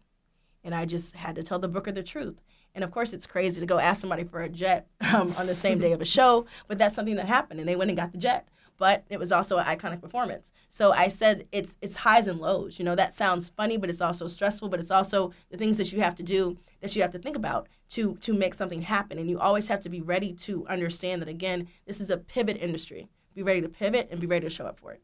And 0.63 0.75
i 0.75 0.85
just 0.85 1.17
had 1.17 1.37
to 1.37 1.43
tell 1.43 1.59
the 1.59 1.69
booker 1.69 1.93
the 1.93 2.03
truth. 2.03 2.41
And 2.75 2.83
of 2.83 2.91
course, 2.91 3.13
it's 3.13 3.27
crazy 3.27 3.61
to 3.61 3.67
go 3.67 3.79
ask 3.79 4.01
somebody 4.01 4.25
for 4.25 4.43
a 4.43 4.49
jet 4.49 4.89
um, 5.15 5.35
on 5.39 5.47
the 5.47 5.55
same 5.55 5.79
day 5.79 5.93
of 5.93 6.01
a 6.01 6.05
show, 6.05 6.47
but 6.67 6.77
that's 6.77 6.95
something 6.95 7.17
that 7.17 7.27
happened, 7.27 7.61
and 7.61 7.69
they 7.69 7.77
went 7.77 7.91
and 7.91 7.97
got 7.97 8.13
the 8.13 8.19
jet 8.19 8.49
but 8.79 9.05
it 9.09 9.19
was 9.19 9.33
also 9.33 9.59
an 9.59 9.65
iconic 9.65 10.01
performance. 10.01 10.53
So 10.69 10.93
I 10.93 11.09
said 11.09 11.47
it's 11.53 11.77
it's 11.81 11.97
highs 11.97 12.27
and 12.27 12.41
lows. 12.41 12.79
You 12.79 12.85
know, 12.85 12.95
that 12.95 13.15
sounds 13.15 13.49
funny, 13.49 13.77
but 13.77 13.91
it's 13.91 14.01
also 14.01 14.27
stressful, 14.27 14.69
but 14.69 14.81
it's 14.81 14.91
also 14.91 15.33
the 15.51 15.57
things 15.57 15.77
that 15.79 15.93
you 15.93 16.01
have 16.01 16.15
to 16.17 16.23
do 16.23 16.59
that 16.81 16.95
you 16.95 17.03
have 17.03 17.13
to 17.13 17.19
think 17.19 17.37
about 17.37 17.69
to 17.91 18.17
to 18.17 18.33
make 18.33 18.55
something 18.55 18.83
happen. 18.83 19.19
And 19.19 19.31
you 19.31 19.39
always 19.39 19.69
have 19.69 19.81
to 19.81 19.89
be 19.89 20.01
ready 20.01 20.33
to 20.33 20.67
understand 20.67 21.23
that 21.23 21.29
again, 21.29 21.69
this 21.87 22.01
is 22.01 22.11
a 22.11 22.17
pivot 22.17 22.57
industry. 22.61 23.09
Be 23.35 23.43
ready 23.43 23.61
to 23.61 23.69
pivot 23.69 24.09
and 24.11 24.21
be 24.21 24.27
ready 24.27 24.47
to 24.47 24.51
show 24.51 24.67
up 24.67 24.79
for 24.79 24.93
it. 24.93 25.03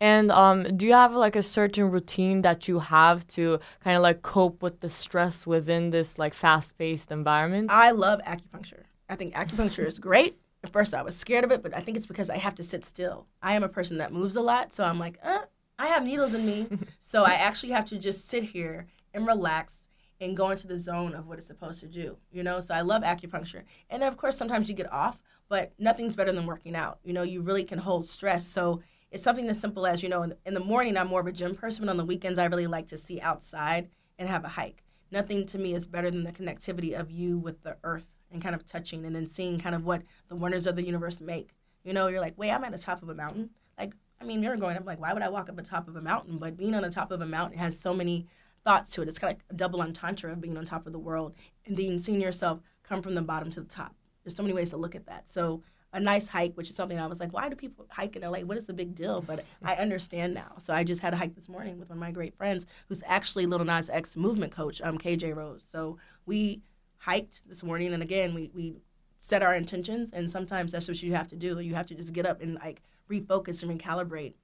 And 0.00 0.32
um, 0.32 0.64
do 0.76 0.86
you 0.86 0.92
have 0.92 1.14
like 1.14 1.36
a 1.36 1.42
certain 1.42 1.90
routine 1.90 2.42
that 2.42 2.66
you 2.66 2.80
have 2.80 3.26
to 3.28 3.60
kind 3.82 3.96
of 3.96 4.02
like 4.02 4.22
cope 4.22 4.60
with 4.60 4.80
the 4.80 4.88
stress 4.88 5.46
within 5.46 5.90
this 5.90 6.18
like 6.18 6.34
fast-paced 6.34 7.12
environment? 7.12 7.70
I 7.70 7.92
love 7.92 8.20
acupuncture. 8.24 8.82
I 9.08 9.14
think 9.14 9.34
acupuncture 9.34 9.86
is 9.86 9.98
great 9.98 10.36
at 10.64 10.72
first 10.72 10.94
I 10.94 11.02
was 11.02 11.14
scared 11.14 11.44
of 11.44 11.52
it, 11.52 11.62
but 11.62 11.76
I 11.76 11.80
think 11.80 11.96
it's 11.96 12.06
because 12.06 12.30
I 12.30 12.38
have 12.38 12.54
to 12.54 12.62
sit 12.62 12.86
still. 12.86 13.26
I 13.42 13.54
am 13.54 13.62
a 13.62 13.68
person 13.68 13.98
that 13.98 14.12
moves 14.12 14.34
a 14.34 14.40
lot, 14.40 14.72
so 14.72 14.82
I'm 14.82 14.98
like, 14.98 15.18
uh, 15.22 15.40
I 15.78 15.88
have 15.88 16.04
needles 16.04 16.32
in 16.32 16.46
me. 16.46 16.66
so 17.00 17.22
I 17.22 17.34
actually 17.34 17.72
have 17.72 17.84
to 17.86 17.98
just 17.98 18.26
sit 18.26 18.44
here 18.44 18.86
and 19.12 19.26
relax 19.26 19.86
and 20.20 20.36
go 20.36 20.48
into 20.48 20.66
the 20.66 20.78
zone 20.78 21.14
of 21.14 21.26
what 21.26 21.36
it's 21.36 21.46
supposed 21.46 21.80
to 21.80 21.86
do, 21.86 22.16
you 22.32 22.42
know? 22.42 22.62
So 22.62 22.72
I 22.74 22.80
love 22.80 23.02
acupuncture. 23.02 23.64
And 23.90 24.00
then, 24.00 24.10
of 24.10 24.16
course, 24.16 24.38
sometimes 24.38 24.68
you 24.68 24.74
get 24.74 24.90
off, 24.90 25.22
but 25.50 25.72
nothing's 25.78 26.16
better 26.16 26.32
than 26.32 26.46
working 26.46 26.74
out. 26.74 26.98
You 27.04 27.12
know, 27.12 27.22
you 27.22 27.42
really 27.42 27.64
can 27.64 27.78
hold 27.78 28.06
stress. 28.06 28.46
So 28.46 28.80
it's 29.10 29.22
something 29.22 29.48
as 29.50 29.60
simple 29.60 29.86
as, 29.86 30.02
you 30.02 30.08
know, 30.08 30.22
in 30.22 30.30
the, 30.30 30.38
in 30.46 30.54
the 30.54 30.60
morning, 30.60 30.96
I'm 30.96 31.08
more 31.08 31.20
of 31.20 31.26
a 31.26 31.32
gym 31.32 31.54
person, 31.54 31.84
but 31.84 31.90
on 31.90 31.98
the 31.98 32.06
weekends, 32.06 32.38
I 32.38 32.46
really 32.46 32.66
like 32.66 32.86
to 32.86 32.96
see 32.96 33.20
outside 33.20 33.90
and 34.18 34.30
have 34.30 34.44
a 34.44 34.48
hike. 34.48 34.82
Nothing 35.10 35.44
to 35.46 35.58
me 35.58 35.74
is 35.74 35.86
better 35.86 36.10
than 36.10 36.24
the 36.24 36.32
connectivity 36.32 36.98
of 36.98 37.10
you 37.10 37.36
with 37.36 37.62
the 37.62 37.76
earth 37.84 38.06
and 38.34 38.42
kind 38.42 38.54
of 38.54 38.66
touching 38.66 39.04
and 39.06 39.16
then 39.16 39.26
seeing 39.26 39.58
kind 39.58 39.74
of 39.74 39.84
what 39.84 40.02
the 40.28 40.36
wonders 40.36 40.66
of 40.66 40.76
the 40.76 40.84
universe 40.84 41.20
make. 41.20 41.54
You 41.84 41.92
know, 41.92 42.08
you're 42.08 42.20
like, 42.20 42.34
wait, 42.36 42.50
I'm 42.50 42.64
at 42.64 42.72
the 42.72 42.78
top 42.78 43.02
of 43.02 43.08
a 43.08 43.14
mountain. 43.14 43.50
Like, 43.78 43.94
I 44.20 44.24
mean, 44.24 44.42
you're 44.42 44.56
going 44.56 44.76
I'm 44.76 44.84
like, 44.84 45.00
why 45.00 45.12
would 45.12 45.22
I 45.22 45.28
walk 45.28 45.48
up 45.48 45.56
the 45.56 45.62
top 45.62 45.88
of 45.88 45.96
a 45.96 46.02
mountain? 46.02 46.38
But 46.38 46.56
being 46.56 46.74
on 46.74 46.82
the 46.82 46.90
top 46.90 47.10
of 47.10 47.20
a 47.20 47.26
mountain 47.26 47.58
has 47.58 47.78
so 47.78 47.94
many 47.94 48.26
thoughts 48.64 48.90
to 48.92 49.02
it. 49.02 49.08
It's 49.08 49.18
kind 49.18 49.32
of 49.32 49.38
like 49.38 49.44
a 49.50 49.54
double 49.54 49.80
entendre 49.80 50.32
of 50.32 50.40
being 50.40 50.56
on 50.56 50.64
top 50.64 50.86
of 50.86 50.92
the 50.92 50.98
world 50.98 51.34
and 51.66 51.76
then 51.76 52.00
seeing 52.00 52.20
yourself 52.20 52.60
come 52.82 53.02
from 53.02 53.14
the 53.14 53.22
bottom 53.22 53.50
to 53.52 53.60
the 53.60 53.68
top. 53.68 53.94
There's 54.22 54.34
so 54.34 54.42
many 54.42 54.54
ways 54.54 54.70
to 54.70 54.76
look 54.76 54.94
at 54.94 55.06
that. 55.06 55.28
So 55.28 55.62
a 55.92 56.00
nice 56.00 56.26
hike, 56.26 56.54
which 56.54 56.70
is 56.70 56.74
something 56.74 56.98
I 56.98 57.06
was 57.06 57.20
like, 57.20 57.32
why 57.32 57.48
do 57.48 57.54
people 57.54 57.86
hike 57.88 58.16
in 58.16 58.22
LA? 58.22 58.40
What 58.40 58.56
is 58.56 58.64
the 58.64 58.72
big 58.72 58.94
deal? 58.94 59.20
But 59.20 59.44
I 59.62 59.74
understand 59.76 60.34
now. 60.34 60.54
So 60.58 60.74
I 60.74 60.82
just 60.82 61.02
had 61.02 61.12
a 61.12 61.16
hike 61.16 61.34
this 61.34 61.48
morning 61.48 61.78
with 61.78 61.88
one 61.88 61.98
of 61.98 62.00
my 62.00 62.10
great 62.10 62.36
friends, 62.36 62.66
who's 62.88 63.02
actually 63.06 63.46
Lil 63.46 63.64
Nas 63.64 63.90
X 63.90 64.16
movement 64.16 64.50
coach, 64.50 64.80
um, 64.82 64.98
KJ 64.98 65.36
Rose. 65.36 65.64
So 65.70 65.98
we 66.26 66.62
hiked 67.04 67.46
this 67.46 67.62
morning, 67.62 67.92
and 67.92 68.02
again, 68.02 68.34
we 68.34 68.50
we 68.54 68.76
set 69.18 69.42
our 69.42 69.54
intentions, 69.54 70.10
and 70.12 70.30
sometimes 70.30 70.72
that's 70.72 70.88
what 70.88 71.02
you 71.02 71.14
have 71.14 71.28
to 71.28 71.36
do. 71.36 71.58
You 71.60 71.74
have 71.74 71.86
to 71.86 71.94
just 71.94 72.12
get 72.12 72.26
up 72.26 72.40
and 72.40 72.54
like 72.54 72.82
refocus 73.10 73.62
and 73.62 73.78
recalibrate, 73.78 74.34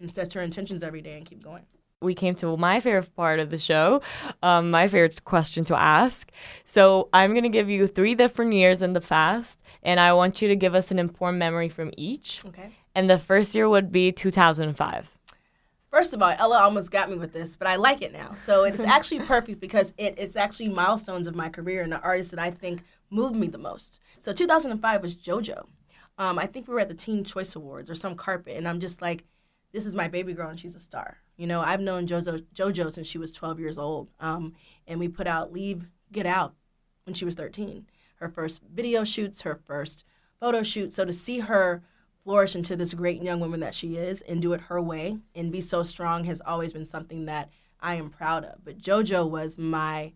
and 0.00 0.12
set 0.12 0.34
your 0.34 0.44
intentions 0.44 0.82
every 0.82 1.02
day 1.02 1.16
and 1.16 1.26
keep 1.26 1.42
going. 1.42 1.64
We 2.02 2.14
came 2.14 2.34
to 2.36 2.56
my 2.56 2.80
favorite 2.80 3.14
part 3.14 3.40
of 3.40 3.50
the 3.50 3.58
show, 3.58 4.00
um, 4.42 4.70
my 4.70 4.88
favorite 4.88 5.22
question 5.24 5.64
to 5.66 5.78
ask. 5.78 6.30
So 6.64 7.08
I'm 7.12 7.34
gonna 7.34 7.50
give 7.50 7.68
you 7.68 7.86
three 7.86 8.14
different 8.14 8.52
years 8.52 8.82
in 8.82 8.92
the 8.92 9.00
fast, 9.00 9.58
and 9.82 10.00
I 10.00 10.12
want 10.12 10.40
you 10.40 10.48
to 10.48 10.56
give 10.56 10.74
us 10.74 10.90
an 10.90 10.98
important 10.98 11.38
memory 11.38 11.68
from 11.68 11.90
each. 11.96 12.40
Okay. 12.46 12.70
And 12.94 13.10
the 13.10 13.18
first 13.18 13.54
year 13.54 13.68
would 13.68 13.92
be 13.92 14.12
2005. 14.12 15.16
First 15.90 16.14
of 16.14 16.22
all, 16.22 16.34
Ella 16.38 16.58
almost 16.58 16.92
got 16.92 17.10
me 17.10 17.16
with 17.16 17.32
this, 17.32 17.56
but 17.56 17.66
I 17.66 17.76
like 17.76 18.00
it 18.00 18.12
now. 18.12 18.34
So 18.34 18.64
it's 18.64 18.80
actually 18.84 19.20
perfect 19.20 19.60
because 19.60 19.92
it, 19.98 20.14
it's 20.18 20.36
actually 20.36 20.68
milestones 20.68 21.26
of 21.26 21.34
my 21.34 21.48
career 21.48 21.82
and 21.82 21.92
the 21.92 22.00
artists 22.00 22.30
that 22.30 22.38
I 22.40 22.50
think 22.50 22.82
moved 23.10 23.34
me 23.34 23.48
the 23.48 23.58
most. 23.58 24.00
So 24.18 24.32
2005 24.32 25.02
was 25.02 25.16
JoJo. 25.16 25.66
Um, 26.16 26.38
I 26.38 26.46
think 26.46 26.68
we 26.68 26.74
were 26.74 26.80
at 26.80 26.88
the 26.88 26.94
Teen 26.94 27.24
Choice 27.24 27.56
Awards 27.56 27.90
or 27.90 27.94
some 27.94 28.14
carpet, 28.14 28.56
and 28.56 28.68
I'm 28.68 28.78
just 28.78 29.02
like, 29.02 29.24
this 29.72 29.86
is 29.86 29.94
my 29.94 30.06
baby 30.06 30.32
girl 30.32 30.50
and 30.50 30.58
she's 30.58 30.76
a 30.76 30.80
star, 30.80 31.18
You 31.36 31.46
know, 31.46 31.60
I've 31.60 31.80
known 31.80 32.06
JoJo, 32.06 32.44
JoJo 32.54 32.92
since 32.92 33.06
she 33.06 33.18
was 33.18 33.30
12 33.30 33.60
years 33.60 33.78
old, 33.78 34.10
um, 34.20 34.54
and 34.86 35.00
we 35.00 35.08
put 35.08 35.26
out 35.26 35.52
Leave, 35.52 35.88
Get 36.12 36.26
Out 36.26 36.54
when 37.04 37.14
she 37.14 37.24
was 37.24 37.34
13. 37.34 37.86
Her 38.16 38.28
first 38.28 38.62
video 38.62 39.04
shoots, 39.04 39.42
her 39.42 39.60
first 39.66 40.04
photo 40.40 40.62
shoot. 40.62 40.92
So 40.92 41.04
to 41.04 41.12
see 41.12 41.40
her 41.40 41.82
flourish 42.24 42.54
into 42.54 42.76
this 42.76 42.94
great 42.94 43.22
young 43.22 43.40
woman 43.40 43.60
that 43.60 43.74
she 43.74 43.96
is 43.96 44.20
and 44.22 44.42
do 44.42 44.52
it 44.52 44.62
her 44.62 44.80
way 44.80 45.18
and 45.34 45.52
be 45.52 45.60
so 45.60 45.82
strong 45.82 46.24
has 46.24 46.42
always 46.44 46.72
been 46.72 46.84
something 46.84 47.24
that 47.26 47.50
I 47.80 47.94
am 47.94 48.10
proud 48.10 48.44
of. 48.44 48.64
But 48.64 48.78
JoJo 48.78 49.28
was 49.28 49.58
my 49.58 50.12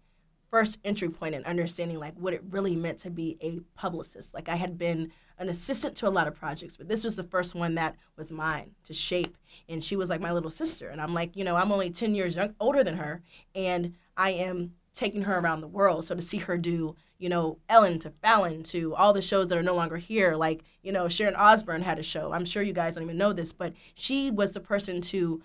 first 0.51 0.79
entry 0.85 1.09
point 1.09 1.35
in 1.35 1.45
understanding 1.45 1.99
like 1.99 2.15
what 2.15 2.33
it 2.33 2.43
really 2.49 2.77
meant 2.77 2.99
to 2.99 3.11
be 3.11 3.37
a 3.41 3.59
publicist. 3.77 4.33
Like 4.33 4.49
I 4.49 4.55
had 4.55 4.79
been 4.79 5.11
an 5.39 5.49
assistant 5.49 5.97
to 5.97 6.07
a 6.07 6.11
lot 6.11 6.29
of 6.29 6.35
projects, 6.35 6.77
but 6.77 6.87
this 6.87 7.03
was 7.03 7.17
the 7.17 7.25
first 7.25 7.57
one 7.57 7.75
that 7.75 7.97
was 8.17 8.31
mine 8.31 8.71
to 8.85 8.95
shape. 8.95 9.37
And 9.69 9.83
she 9.83 9.97
was 9.97 10.11
like 10.11 10.21
my 10.21 10.31
little 10.31 10.51
sister. 10.51 10.89
And 10.89 11.01
I'm 11.01 11.13
like, 11.13 11.37
you 11.37 11.43
know, 11.43 11.57
I'm 11.57 11.73
only 11.73 11.91
10 11.91 12.15
years 12.15 12.37
young, 12.37 12.55
older 12.61 12.85
than 12.85 12.99
her, 12.99 13.23
and 13.55 13.95
I 14.17 14.31
am 14.31 14.75
taking 14.95 15.23
her 15.23 15.39
around 15.39 15.61
the 15.61 15.67
world. 15.67 16.05
So 16.05 16.15
to 16.15 16.23
see 16.23 16.39
her 16.39 16.57
do, 16.57 16.95
you 17.19 17.29
know, 17.29 17.59
Ellen 17.69 17.99
to 18.01 18.11
Fallon 18.11 18.63
to 18.65 18.95
all 18.95 19.13
the 19.13 19.23
shows 19.23 19.49
that 19.49 19.59
are 19.59 19.63
no 19.63 19.75
longer 19.75 19.97
here, 19.97 20.35
like, 20.35 20.63
you 20.83 20.93
know, 20.93 21.09
Sharon 21.09 21.37
Osbourne 21.37 21.83
had 21.83 21.99
a 21.99 22.03
show. 22.03 22.33
I'm 22.33 22.45
sure 22.45 22.63
you 22.63 22.73
guys 22.73 22.95
don't 22.95 23.05
even 23.05 23.17
know 23.17 23.33
this, 23.33 23.53
but 23.53 23.73
she 23.95 24.31
was 24.31 24.53
the 24.53 24.61
person 24.61 25.01
to, 25.03 25.43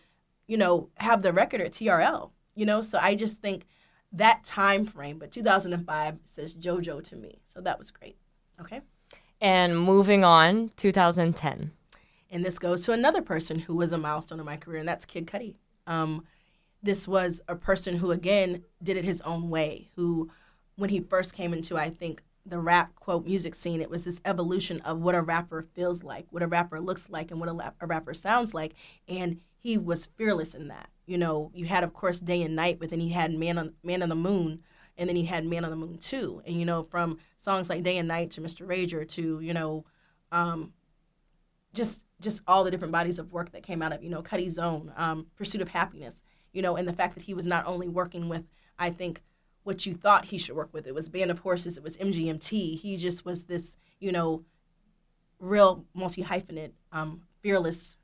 you 0.48 0.58
know, 0.58 0.90
have 0.96 1.22
the 1.22 1.32
record 1.32 1.62
at 1.62 1.72
TRL, 1.72 2.32
you 2.56 2.66
know? 2.66 2.82
So 2.82 2.98
I 3.00 3.16
just 3.16 3.42
think 3.42 3.66
that 4.12 4.44
time 4.44 4.86
frame, 4.86 5.20
but 5.20 5.32
2005 5.32 6.20
says 6.26 6.56
JoJo 6.56 7.04
to 7.10 7.16
me. 7.16 7.40
So 7.46 7.62
that 7.62 7.78
was 7.78 7.92
great. 7.92 8.18
Okay. 8.60 8.82
And 9.42 9.80
moving 9.80 10.24
on, 10.24 10.72
2010. 10.76 11.72
And 12.32 12.46
this 12.46 12.60
goes 12.60 12.84
to 12.86 12.92
another 12.92 13.22
person 13.22 13.60
who 13.60 13.76
was 13.76 13.92
a 13.92 13.98
milestone 13.98 14.40
in 14.40 14.46
my 14.46 14.58
career, 14.58 14.80
and 14.80 14.88
that's 14.88 15.06
Kid 15.06 15.26
Cudi. 15.26 15.56
Um, 15.88 16.26
this 16.84 17.08
was 17.08 17.42
a 17.48 17.56
person 17.56 17.98
who, 17.98 18.12
again, 18.12 18.64
did 18.82 18.98
it 18.98 19.06
his 19.06 19.22
own 19.22 19.50
way. 19.50 19.90
Who, 19.96 20.30
when 20.80 20.90
he 20.90 21.02
first 21.02 21.34
came 21.34 21.54
into, 21.54 21.78
I 21.78 21.90
think, 21.90 22.24
the 22.46 22.60
rap 22.60 22.96
quote 22.96 23.26
music 23.26 23.54
scene, 23.54 23.82
it 23.82 23.90
was 23.90 24.06
this 24.06 24.22
evolution 24.26 24.80
of 24.82 25.00
what 25.00 25.14
a 25.14 25.22
rapper 25.22 25.68
feels 25.76 26.04
like, 26.04 26.26
what 26.32 26.42
a 26.42 26.48
rapper 26.48 26.80
looks 26.80 27.10
like, 27.10 27.32
and 27.32 27.40
what 27.40 27.50
a, 27.50 27.74
a 27.82 27.86
rapper 27.86 28.14
sounds 28.14 28.54
like. 28.54 28.74
And 29.08 29.42
he 29.58 29.78
was 29.78 30.08
fearless 30.16 30.56
in 30.56 30.70
that. 30.70 30.90
You 31.06 31.18
know, 31.18 31.52
you 31.54 31.66
had, 31.66 31.84
of 31.84 31.94
course, 31.94 32.20
Day 32.20 32.42
and 32.42 32.56
Night, 32.56 32.80
but 32.80 32.90
then 32.90 33.00
he 33.00 33.10
had 33.10 33.34
Man 33.34 33.58
on 33.58 33.74
Man 33.84 34.02
on 34.02 34.10
the 34.10 34.16
Moon, 34.16 34.62
and 34.98 35.10
then 35.10 35.16
he 35.16 35.26
had 35.26 35.46
Man 35.46 35.66
on 35.66 35.70
the 35.70 35.76
Moon 35.76 35.98
too. 35.98 36.42
And 36.46 36.58
you 36.58 36.66
know, 36.66 36.84
from 36.84 37.18
songs 37.38 37.70
like 37.70 37.84
Day 37.84 37.98
and 37.98 38.08
Night 38.08 38.32
to 38.32 38.42
Mr. 38.42 38.66
Rager 38.66 39.08
to 39.10 39.40
you 39.42 39.54
know, 39.54 39.86
um, 40.32 40.74
just 41.74 42.06
just 42.22 42.42
all 42.48 42.64
the 42.64 42.72
different 42.72 42.94
bodies 42.94 43.20
of 43.20 43.34
work 43.34 43.52
that 43.52 43.64
came 43.64 43.82
out 43.82 43.92
of 43.92 44.02
you 44.02 44.10
know 44.10 44.22
Cudi's 44.22 44.58
own 44.58 44.94
um, 44.96 45.28
Pursuit 45.36 45.62
of 45.62 45.68
Happiness. 45.70 46.24
You 46.54 46.62
know, 46.62 46.78
and 46.78 46.88
the 46.88 46.94
fact 46.94 47.14
that 47.16 47.24
he 47.24 47.34
was 47.34 47.46
not 47.46 47.68
only 47.68 47.88
working 47.88 48.28
with, 48.28 48.44
I 48.80 48.90
think, 48.90 49.22
what 49.70 49.86
you 49.86 49.94
thought 49.94 50.26
he 50.26 50.40
should 50.40 50.56
work 50.56 50.74
with. 50.74 50.88
It 50.88 50.96
was 50.96 51.10
Band 51.10 51.30
of 51.30 51.40
Horses. 51.40 51.78
It 51.78 51.84
was 51.84 51.96
MGMT. 51.98 52.80
He 52.80 52.98
just 52.98 53.24
was 53.24 53.44
this 53.44 53.78
you 54.00 54.12
know, 54.12 54.44
real 55.40 55.86
multi 55.94 56.24
hyphenate, 56.24 56.72
um, 56.92 57.22
fearless 57.42 57.98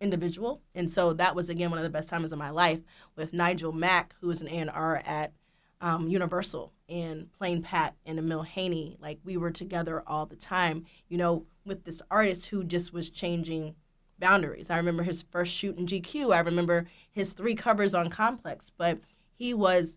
individual. 0.00 0.62
And 0.74 0.90
so 0.90 1.12
that 1.14 1.34
was 1.34 1.48
again 1.48 1.70
one 1.70 1.78
of 1.78 1.82
the 1.82 1.90
best 1.90 2.08
times 2.08 2.32
of 2.32 2.38
my 2.38 2.50
life 2.50 2.80
with 3.16 3.32
Nigel 3.32 3.72
Mack, 3.72 4.14
who 4.20 4.30
is 4.30 4.40
an 4.40 4.48
A&R 4.48 5.02
at 5.04 5.32
um, 5.80 6.08
Universal 6.08 6.72
and 6.88 7.32
Plain 7.32 7.62
Pat 7.62 7.96
and 8.04 8.18
Emile 8.18 8.42
Haynie, 8.42 8.96
like 9.00 9.18
we 9.24 9.36
were 9.36 9.50
together 9.50 10.02
all 10.06 10.26
the 10.26 10.36
time, 10.36 10.84
you 11.08 11.16
know, 11.16 11.46
with 11.64 11.84
this 11.84 12.02
artist 12.10 12.46
who 12.46 12.64
just 12.64 12.92
was 12.92 13.10
changing 13.10 13.74
boundaries. 14.18 14.68
I 14.68 14.76
remember 14.76 15.02
his 15.02 15.22
first 15.22 15.52
shoot 15.52 15.76
in 15.76 15.86
GQ. 15.86 16.34
I 16.34 16.40
remember 16.40 16.86
his 17.10 17.32
three 17.32 17.54
covers 17.54 17.94
on 17.94 18.10
Complex, 18.10 18.70
but 18.76 19.00
he 19.32 19.54
was 19.54 19.96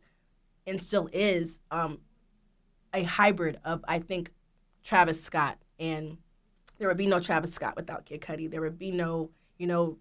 and 0.65 0.79
still 0.79 1.09
is 1.11 1.59
um, 1.71 1.99
a 2.93 3.03
hybrid 3.03 3.59
of, 3.63 3.83
I 3.87 3.99
think, 3.99 4.31
Travis 4.83 5.21
Scott. 5.23 5.57
And 5.79 6.17
there 6.77 6.87
would 6.87 6.97
be 6.97 7.07
no 7.07 7.19
Travis 7.19 7.53
Scott 7.53 7.75
without 7.75 8.05
Kid 8.05 8.21
Cudi. 8.21 8.49
There 8.49 8.61
would 8.61 8.79
be 8.79 8.91
no, 8.91 9.31
you 9.57 9.67
know, 9.67 9.97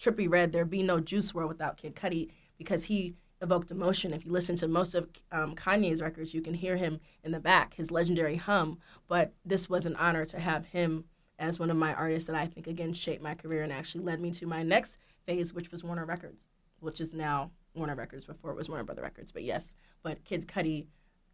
Trippie 0.00 0.30
Redd. 0.30 0.52
There'd 0.52 0.70
be 0.70 0.82
no 0.82 1.00
Juice 1.00 1.32
WRLD 1.32 1.48
without 1.48 1.76
Kid 1.76 1.94
Cudi 1.94 2.30
because 2.58 2.84
he 2.84 3.14
evoked 3.40 3.70
emotion. 3.70 4.12
If 4.12 4.24
you 4.24 4.32
listen 4.32 4.56
to 4.56 4.68
most 4.68 4.94
of 4.94 5.08
um, 5.30 5.54
Kanye's 5.54 6.00
records, 6.00 6.32
you 6.32 6.40
can 6.40 6.54
hear 6.54 6.76
him 6.76 7.00
in 7.24 7.32
the 7.32 7.40
back, 7.40 7.74
his 7.74 7.90
legendary 7.90 8.36
hum. 8.36 8.78
But 9.08 9.32
this 9.44 9.68
was 9.68 9.84
an 9.84 9.96
honor 9.96 10.24
to 10.26 10.38
have 10.38 10.66
him 10.66 11.04
as 11.38 11.58
one 11.58 11.70
of 11.70 11.76
my 11.76 11.92
artists 11.92 12.28
that 12.28 12.36
I 12.36 12.46
think 12.46 12.66
again 12.66 12.92
shaped 12.92 13.22
my 13.22 13.34
career 13.34 13.62
and 13.62 13.72
actually 13.72 14.04
led 14.04 14.20
me 14.20 14.30
to 14.32 14.46
my 14.46 14.62
next 14.62 14.98
phase, 15.26 15.52
which 15.52 15.72
was 15.72 15.82
Warner 15.82 16.04
Records, 16.04 16.40
which 16.80 17.00
is 17.00 17.12
now 17.12 17.50
Warner 17.74 17.94
Records. 17.94 18.24
Before 18.24 18.50
it 18.50 18.56
was 18.56 18.68
Warner 18.68 18.84
Brother 18.84 19.02
Records, 19.02 19.32
but 19.32 19.42
yes, 19.42 19.74
but 20.02 20.24
Kid 20.24 20.46
Cudi 20.46 20.86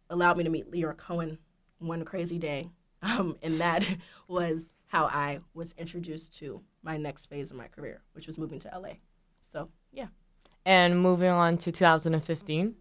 allowed 0.09 0.37
me 0.37 0.43
to 0.43 0.49
meet 0.49 0.71
Lyor 0.71 0.95
Cohen 0.95 1.37
one 1.79 2.03
crazy 2.05 2.37
day, 2.37 2.69
um, 3.01 3.37
and 3.41 3.59
that 3.61 3.83
was 4.27 4.73
how 4.87 5.05
I 5.05 5.39
was 5.53 5.73
introduced 5.77 6.37
to 6.39 6.61
my 6.81 6.97
next 6.97 7.27
phase 7.27 7.51
of 7.51 7.57
my 7.57 7.67
career, 7.67 8.01
which 8.13 8.27
was 8.27 8.37
moving 8.37 8.59
to 8.59 8.71
LA. 8.77 8.93
So 9.51 9.69
yeah. 9.91 10.07
And 10.65 11.01
moving 11.01 11.29
on 11.29 11.57
to 11.59 11.71
2015. 11.71 12.75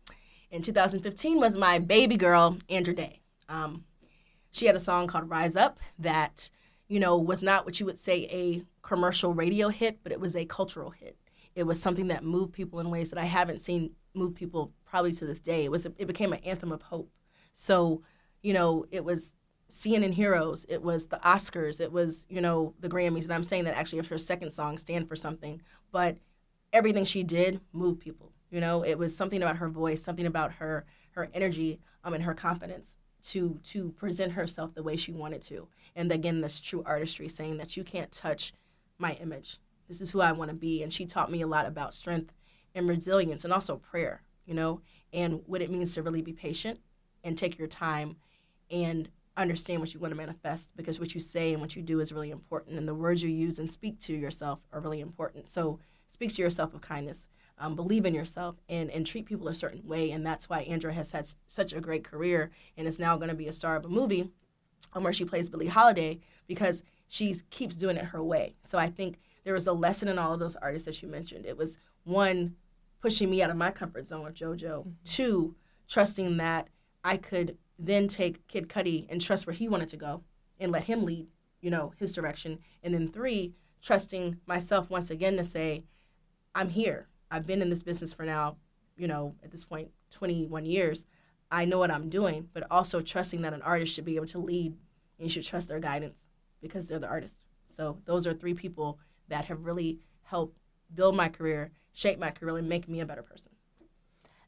In 0.50 0.62
2015 0.62 1.38
was 1.38 1.56
my 1.56 1.78
baby 1.78 2.16
girl, 2.16 2.58
Andra 2.68 2.94
Day. 2.94 3.20
Um, 3.48 3.84
she 4.50 4.66
had 4.66 4.74
a 4.74 4.80
song 4.80 5.06
called 5.06 5.28
Rise 5.28 5.56
Up 5.56 5.78
that, 5.98 6.50
you 6.88 6.98
know, 6.98 7.16
was 7.18 7.42
not 7.42 7.64
what 7.64 7.78
you 7.78 7.86
would 7.86 7.98
say 7.98 8.28
a 8.30 8.62
commercial 8.82 9.34
radio 9.34 9.68
hit, 9.68 9.98
but 10.02 10.12
it 10.12 10.20
was 10.20 10.34
a 10.34 10.46
cultural 10.46 10.90
hit. 10.90 11.16
It 11.58 11.66
was 11.66 11.82
something 11.82 12.06
that 12.06 12.22
moved 12.22 12.52
people 12.52 12.78
in 12.78 12.88
ways 12.88 13.10
that 13.10 13.18
I 13.18 13.24
haven't 13.24 13.62
seen 13.62 13.96
move 14.14 14.36
people 14.36 14.72
probably 14.84 15.12
to 15.14 15.26
this 15.26 15.40
day. 15.40 15.64
It 15.64 15.72
was 15.72 15.86
it 15.86 16.06
became 16.06 16.32
an 16.32 16.38
anthem 16.44 16.70
of 16.70 16.82
hope. 16.82 17.10
So, 17.52 18.02
you 18.42 18.52
know, 18.52 18.84
it 18.92 19.04
was 19.04 19.34
CNN 19.68 20.14
Heroes, 20.14 20.64
it 20.68 20.82
was 20.84 21.06
the 21.06 21.16
Oscars, 21.16 21.80
it 21.80 21.90
was, 21.90 22.26
you 22.28 22.40
know, 22.40 22.74
the 22.78 22.88
Grammys. 22.88 23.24
And 23.24 23.32
I'm 23.32 23.42
saying 23.42 23.64
that 23.64 23.76
actually 23.76 24.06
her 24.06 24.18
second 24.18 24.52
song 24.52 24.78
stand 24.78 25.08
for 25.08 25.16
something. 25.16 25.60
But 25.90 26.18
everything 26.72 27.04
she 27.04 27.24
did 27.24 27.60
moved 27.72 27.98
people. 27.98 28.30
You 28.52 28.60
know, 28.60 28.84
it 28.84 28.96
was 28.96 29.16
something 29.16 29.42
about 29.42 29.56
her 29.56 29.68
voice, 29.68 30.00
something 30.00 30.26
about 30.26 30.52
her 30.54 30.86
her 31.10 31.28
energy 31.34 31.80
um, 32.04 32.14
and 32.14 32.22
her 32.22 32.34
confidence 32.34 32.94
to 33.30 33.58
to 33.64 33.90
present 33.90 34.34
herself 34.34 34.76
the 34.76 34.84
way 34.84 34.94
she 34.94 35.10
wanted 35.10 35.42
to. 35.42 35.66
And 35.96 36.12
again, 36.12 36.40
this 36.40 36.60
true 36.60 36.84
artistry, 36.86 37.26
saying 37.26 37.56
that 37.56 37.76
you 37.76 37.82
can't 37.82 38.12
touch 38.12 38.52
my 38.96 39.14
image. 39.14 39.58
This 39.88 40.00
is 40.00 40.10
who 40.10 40.20
I 40.20 40.32
want 40.32 40.50
to 40.50 40.56
be. 40.56 40.82
And 40.82 40.92
she 40.92 41.06
taught 41.06 41.30
me 41.30 41.40
a 41.40 41.46
lot 41.46 41.66
about 41.66 41.94
strength 41.94 42.32
and 42.74 42.88
resilience, 42.88 43.44
and 43.44 43.52
also 43.52 43.76
prayer. 43.76 44.22
You 44.46 44.54
know, 44.54 44.80
and 45.12 45.42
what 45.46 45.62
it 45.62 45.70
means 45.70 45.94
to 45.94 46.02
really 46.02 46.22
be 46.22 46.32
patient 46.32 46.80
and 47.24 47.36
take 47.36 47.58
your 47.58 47.68
time 47.68 48.16
and 48.70 49.08
understand 49.36 49.80
what 49.80 49.94
you 49.94 50.00
want 50.00 50.10
to 50.10 50.16
manifest 50.16 50.76
because 50.76 50.98
what 50.98 51.14
you 51.14 51.20
say 51.20 51.52
and 51.52 51.62
what 51.62 51.76
you 51.76 51.82
do 51.82 52.00
is 52.00 52.12
really 52.12 52.30
important 52.30 52.76
and 52.76 52.88
the 52.88 52.94
words 52.94 53.22
you 53.22 53.30
use 53.30 53.58
and 53.58 53.70
speak 53.70 53.98
to 54.00 54.12
yourself 54.12 54.58
are 54.72 54.80
really 54.80 55.00
important 55.00 55.48
so 55.48 55.78
speak 56.08 56.34
to 56.34 56.42
yourself 56.42 56.72
with 56.72 56.82
kindness 56.82 57.28
um, 57.60 57.74
believe 57.74 58.04
in 58.04 58.14
yourself 58.14 58.56
and, 58.68 58.90
and 58.90 59.06
treat 59.06 59.26
people 59.26 59.46
a 59.48 59.54
certain 59.54 59.86
way 59.86 60.10
and 60.10 60.26
that's 60.26 60.48
why 60.48 60.60
andra 60.62 60.92
has 60.92 61.12
had 61.12 61.28
such 61.46 61.72
a 61.72 61.80
great 61.80 62.02
career 62.02 62.50
and 62.76 62.88
is 62.88 62.98
now 62.98 63.16
going 63.16 63.28
to 63.28 63.34
be 63.34 63.46
a 63.46 63.52
star 63.52 63.76
of 63.76 63.84
a 63.84 63.88
movie 63.88 64.28
um, 64.92 65.04
where 65.04 65.12
she 65.12 65.24
plays 65.24 65.48
billie 65.48 65.68
holiday 65.68 66.18
because 66.48 66.82
she 67.06 67.36
keeps 67.50 67.76
doing 67.76 67.96
it 67.96 68.06
her 68.06 68.22
way 68.22 68.56
so 68.64 68.76
i 68.76 68.88
think 68.88 69.20
there 69.48 69.54
was 69.54 69.66
a 69.66 69.72
lesson 69.72 70.08
in 70.08 70.18
all 70.18 70.34
of 70.34 70.38
those 70.38 70.56
artists 70.56 70.84
that 70.84 71.02
you 71.02 71.08
mentioned 71.08 71.46
it 71.46 71.56
was 71.56 71.78
one 72.04 72.54
pushing 73.00 73.30
me 73.30 73.42
out 73.42 73.50
of 73.50 73.56
my 73.56 73.70
comfort 73.70 74.06
zone 74.06 74.22
with 74.22 74.34
jojo 74.34 74.80
mm-hmm. 74.80 74.90
two 75.04 75.54
trusting 75.88 76.36
that 76.36 76.68
i 77.02 77.16
could 77.16 77.56
then 77.78 78.08
take 78.08 78.46
Kid 78.48 78.68
Cudi 78.68 79.06
and 79.08 79.20
trust 79.20 79.46
where 79.46 79.54
he 79.54 79.68
wanted 79.68 79.88
to 79.90 79.96
go 79.96 80.22
and 80.58 80.72
let 80.72 80.84
him 80.84 81.04
lead, 81.04 81.28
you 81.60 81.70
know, 81.70 81.92
his 81.96 82.12
direction. 82.12 82.58
And 82.82 82.92
then 82.92 83.06
three, 83.06 83.54
trusting 83.80 84.38
myself 84.46 84.90
once 84.90 85.10
again 85.10 85.36
to 85.36 85.44
say, 85.44 85.84
I'm 86.54 86.70
here. 86.70 87.06
I've 87.30 87.46
been 87.46 87.62
in 87.62 87.70
this 87.70 87.82
business 87.82 88.12
for 88.12 88.24
now, 88.24 88.56
you 88.96 89.06
know, 89.06 89.36
at 89.44 89.52
this 89.52 89.64
point, 89.64 89.90
21 90.10 90.66
years. 90.66 91.06
I 91.50 91.64
know 91.64 91.78
what 91.78 91.90
I'm 91.90 92.10
doing, 92.10 92.48
but 92.52 92.66
also 92.70 93.00
trusting 93.00 93.42
that 93.42 93.54
an 93.54 93.62
artist 93.62 93.94
should 93.94 94.04
be 94.04 94.16
able 94.16 94.26
to 94.26 94.38
lead 94.38 94.74
and 95.18 95.26
you 95.26 95.28
should 95.28 95.44
trust 95.44 95.68
their 95.68 95.80
guidance 95.80 96.24
because 96.60 96.88
they're 96.88 96.98
the 96.98 97.06
artist. 97.06 97.40
So 97.74 97.98
those 98.06 98.26
are 98.26 98.34
three 98.34 98.54
people 98.54 98.98
that 99.28 99.46
have 99.46 99.64
really 99.64 99.98
helped 100.22 100.58
build 100.94 101.16
my 101.16 101.28
career, 101.28 101.70
shape 101.92 102.18
my 102.18 102.30
career, 102.30 102.56
and 102.56 102.68
make 102.68 102.88
me 102.88 103.00
a 103.00 103.06
better 103.06 103.22
person. 103.22 103.52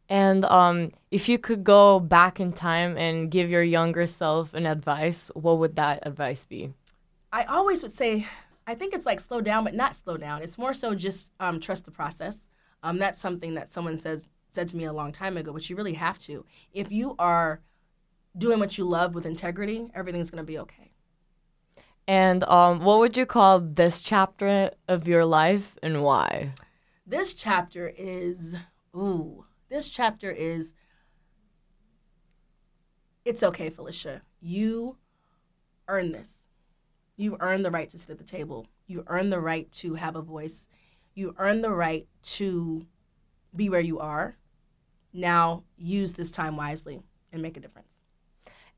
And 0.09 0.45
um, 0.47 0.91
if 1.13 1.29
you 1.29 1.39
could 1.39 1.63
go 1.63 2.01
back 2.01 2.41
in 2.41 2.53
time 2.53 2.97
and 2.97 3.31
give 3.31 3.49
your 3.49 3.63
younger 3.63 4.07
self 4.07 4.55
an 4.55 4.67
advice, 4.67 5.31
what 5.35 5.59
would 5.59 5.77
that 5.77 6.01
advice 6.03 6.45
be? 6.45 6.73
I 7.33 7.45
always 7.45 7.83
would 7.83 7.93
say, 7.93 8.27
I 8.67 8.75
think 8.75 8.93
it's 8.93 9.07
like 9.07 9.21
slow 9.21 9.41
down, 9.41 9.63
but 9.63 9.75
not 9.75 9.95
slow 9.95 10.17
down. 10.17 10.43
It's 10.43 10.59
more 10.59 10.75
so 10.75 10.97
just 10.97 11.31
um, 11.39 11.61
trust 11.61 11.85
the 11.85 11.93
process. 11.93 12.49
Um, 12.83 12.99
that's 12.99 13.21
something 13.21 13.55
that 13.55 13.71
someone 13.71 13.97
says 13.97 14.29
said 14.51 14.67
to 14.69 14.77
me 14.77 14.85
a 14.85 14.93
long 14.93 15.13
time 15.13 15.37
ago, 15.37 15.53
but 15.53 15.71
you 15.71 15.77
really 15.77 15.93
have 15.95 16.19
to. 16.19 16.45
If 16.73 16.91
you 16.91 17.15
are 17.21 17.61
doing 18.37 18.59
what 18.59 18.77
you 18.79 18.85
love 18.85 19.15
with 19.15 19.27
integrity, 19.27 19.91
everything's 19.95 20.31
going 20.31 20.43
to 20.43 20.47
be 20.47 20.59
okay. 20.59 20.90
And 22.07 22.45
um, 22.45 22.81
what 22.81 22.99
would 22.99 23.17
you 23.17 23.27
call 23.27 23.61
this 23.61 24.03
chapter 24.03 24.73
of 24.89 25.07
your 25.07 25.25
life 25.25 25.79
and 25.83 26.03
why? 26.03 26.53
This 27.07 27.35
chapter 27.35 27.93
is, 27.97 28.57
ooh, 28.95 29.45
this 29.69 29.89
chapter 29.89 30.31
is, 30.31 30.73
it's 33.25 33.43
okay, 33.43 33.71
Phylicia. 33.71 34.23
You 34.41 34.97
earn 35.87 36.13
this. 36.13 36.29
You 37.17 37.37
earn 37.41 37.63
the 37.63 37.71
right 37.71 37.89
to 37.91 37.99
sit 37.99 38.11
at 38.11 38.19
the 38.19 38.25
table. 38.25 38.67
You 38.87 39.05
earn 39.07 39.31
the 39.31 39.41
right 39.41 39.71
to 39.73 39.95
have 39.95 40.17
a 40.17 40.23
voice. 40.23 40.67
You 41.15 41.35
earn 41.39 41.61
the 41.61 41.71
right 41.71 42.09
to 42.23 42.87
be 43.55 43.69
where 43.69 43.81
you 43.81 43.99
are. 43.99 44.37
Now 45.13 45.65
use 45.77 46.15
this 46.15 46.31
time 46.31 46.57
wisely 46.57 47.03
and 47.33 47.43
make 47.43 47.57
a 47.57 47.61
difference. 47.61 47.89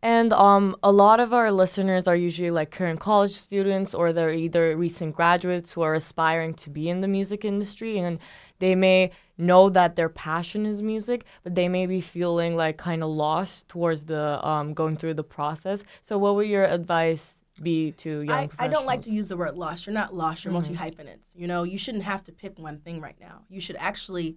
And 0.02 0.32
um, 0.32 0.76
a 0.82 0.90
lot 0.90 1.20
of 1.20 1.32
our 1.32 1.52
listeners 1.52 2.08
are 2.08 2.16
usually 2.16 2.50
like 2.50 2.72
current 2.72 2.98
college 2.98 3.32
students 3.32 3.94
or 3.94 4.12
they're 4.12 4.34
either 4.34 4.76
recent 4.76 5.14
graduates 5.14 5.72
who 5.72 5.82
are 5.82 5.94
aspiring 5.94 6.54
to 6.54 6.70
be 6.70 6.88
in 6.88 7.02
the 7.02 7.08
music 7.08 7.44
industry 7.44 7.98
and 7.98 8.18
they 8.58 8.74
may 8.74 9.12
know 9.38 9.68
that 9.70 9.96
their 9.96 10.08
passion 10.08 10.66
is 10.66 10.82
music, 10.82 11.24
but 11.42 11.54
they 11.54 11.68
may 11.68 11.86
be 11.86 12.00
feeling 12.00 12.56
like 12.56 12.76
kind 12.76 13.02
of 13.02 13.10
lost 13.10 13.68
towards 13.68 14.04
the 14.04 14.44
um, 14.46 14.74
going 14.74 14.96
through 14.96 15.14
the 15.14 15.24
process. 15.24 15.82
So, 16.00 16.18
what 16.18 16.36
would 16.36 16.48
your 16.48 16.64
advice 16.64 17.42
be 17.60 17.92
to 17.92 18.22
young 18.22 18.50
I, 18.58 18.64
I 18.64 18.68
don't 18.68 18.86
like 18.86 19.02
to 19.02 19.10
use 19.10 19.28
the 19.28 19.36
word 19.36 19.56
lost. 19.56 19.86
You're 19.86 19.94
not 19.94 20.14
lost. 20.14 20.44
You're 20.44 20.52
mm-hmm. 20.52 20.72
multi 20.72 20.74
hyphenates. 20.74 21.28
You 21.34 21.46
know, 21.46 21.64
you 21.64 21.76
shouldn't 21.76 22.04
have 22.04 22.24
to 22.24 22.32
pick 22.32 22.58
one 22.58 22.78
thing 22.78 23.00
right 23.00 23.16
now. 23.20 23.42
You 23.48 23.60
should 23.60 23.76
actually 23.76 24.36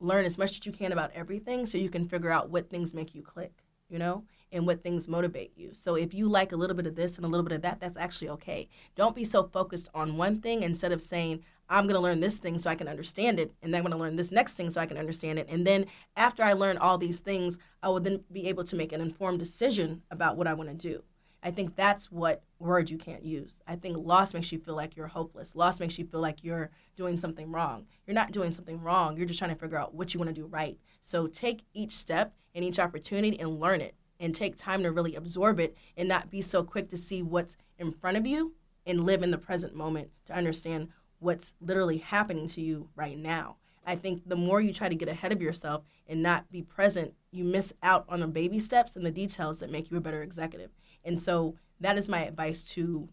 learn 0.00 0.24
as 0.24 0.38
much 0.38 0.52
as 0.52 0.66
you 0.66 0.72
can 0.72 0.92
about 0.92 1.10
everything 1.14 1.66
so 1.66 1.78
you 1.78 1.90
can 1.90 2.04
figure 2.04 2.30
out 2.30 2.50
what 2.50 2.70
things 2.70 2.94
make 2.94 3.14
you 3.14 3.22
click. 3.22 3.52
You 3.90 3.98
know, 3.98 4.24
and 4.54 4.66
what 4.66 4.82
things 4.82 5.08
motivate 5.08 5.52
you. 5.56 5.72
So 5.74 5.96
if 5.96 6.14
you 6.14 6.28
like 6.28 6.52
a 6.52 6.56
little 6.56 6.76
bit 6.76 6.86
of 6.86 6.94
this 6.94 7.16
and 7.16 7.26
a 7.26 7.28
little 7.28 7.44
bit 7.44 7.52
of 7.52 7.62
that, 7.62 7.80
that's 7.80 7.96
actually 7.96 8.30
okay. 8.30 8.68
Don't 8.94 9.14
be 9.14 9.24
so 9.24 9.42
focused 9.42 9.90
on 9.94 10.16
one 10.16 10.40
thing 10.40 10.62
instead 10.62 10.92
of 10.92 11.02
saying, 11.02 11.44
I'm 11.68 11.84
going 11.84 11.94
to 11.94 12.00
learn 12.00 12.20
this 12.20 12.38
thing 12.38 12.58
so 12.58 12.70
I 12.70 12.74
can 12.74 12.88
understand 12.88 13.40
it, 13.40 13.52
and 13.62 13.72
then 13.72 13.78
I'm 13.78 13.84
going 13.84 13.96
to 13.96 14.02
learn 14.02 14.16
this 14.16 14.30
next 14.30 14.54
thing 14.54 14.70
so 14.70 14.80
I 14.80 14.86
can 14.86 14.98
understand 14.98 15.38
it. 15.38 15.48
And 15.48 15.66
then 15.66 15.86
after 16.16 16.42
I 16.42 16.52
learn 16.52 16.76
all 16.76 16.98
these 16.98 17.20
things, 17.20 17.58
I 17.82 17.88
will 17.88 18.00
then 18.00 18.22
be 18.30 18.48
able 18.48 18.64
to 18.64 18.76
make 18.76 18.92
an 18.92 19.00
informed 19.00 19.38
decision 19.38 20.02
about 20.10 20.36
what 20.36 20.46
I 20.46 20.54
want 20.54 20.68
to 20.70 20.74
do. 20.74 21.02
I 21.42 21.50
think 21.50 21.76
that's 21.76 22.10
what 22.10 22.42
word 22.58 22.88
you 22.88 22.96
can't 22.96 23.24
use. 23.24 23.60
I 23.66 23.76
think 23.76 23.98
loss 23.98 24.32
makes 24.32 24.50
you 24.50 24.58
feel 24.58 24.74
like 24.74 24.96
you're 24.96 25.08
hopeless. 25.08 25.54
Loss 25.54 25.78
makes 25.80 25.98
you 25.98 26.06
feel 26.06 26.20
like 26.20 26.42
you're 26.42 26.70
doing 26.96 27.18
something 27.18 27.50
wrong. 27.50 27.86
You're 28.06 28.14
not 28.14 28.32
doing 28.32 28.50
something 28.50 28.80
wrong. 28.80 29.16
You're 29.16 29.26
just 29.26 29.38
trying 29.38 29.52
to 29.54 29.60
figure 29.60 29.76
out 29.76 29.94
what 29.94 30.14
you 30.14 30.20
want 30.20 30.34
to 30.34 30.40
do 30.40 30.46
right. 30.46 30.78
So 31.02 31.26
take 31.26 31.64
each 31.74 31.92
step 31.92 32.34
and 32.54 32.64
each 32.64 32.78
opportunity 32.78 33.38
and 33.38 33.60
learn 33.60 33.82
it 33.82 33.94
and 34.20 34.34
take 34.34 34.56
time 34.56 34.82
to 34.82 34.92
really 34.92 35.14
absorb 35.14 35.60
it 35.60 35.76
and 35.96 36.08
not 36.08 36.30
be 36.30 36.40
so 36.40 36.62
quick 36.62 36.88
to 36.90 36.96
see 36.96 37.22
what's 37.22 37.56
in 37.78 37.90
front 37.90 38.16
of 38.16 38.26
you 38.26 38.54
and 38.86 39.04
live 39.04 39.22
in 39.22 39.30
the 39.30 39.38
present 39.38 39.74
moment 39.74 40.10
to 40.26 40.32
understand 40.32 40.88
what's 41.18 41.54
literally 41.60 41.98
happening 41.98 42.48
to 42.48 42.60
you 42.60 42.88
right 42.94 43.18
now. 43.18 43.56
I 43.86 43.96
think 43.96 44.28
the 44.28 44.36
more 44.36 44.60
you 44.60 44.72
try 44.72 44.88
to 44.88 44.94
get 44.94 45.08
ahead 45.08 45.32
of 45.32 45.42
yourself 45.42 45.84
and 46.06 46.22
not 46.22 46.50
be 46.50 46.62
present, 46.62 47.14
you 47.30 47.44
miss 47.44 47.72
out 47.82 48.04
on 48.08 48.20
the 48.20 48.26
baby 48.26 48.58
steps 48.58 48.96
and 48.96 49.04
the 49.04 49.10
details 49.10 49.58
that 49.58 49.70
make 49.70 49.90
you 49.90 49.96
a 49.96 50.00
better 50.00 50.22
executive. 50.22 50.70
And 51.04 51.20
so 51.20 51.56
that 51.80 51.98
is 51.98 52.08
my 52.08 52.24
advice 52.24 52.62
to 52.74 53.08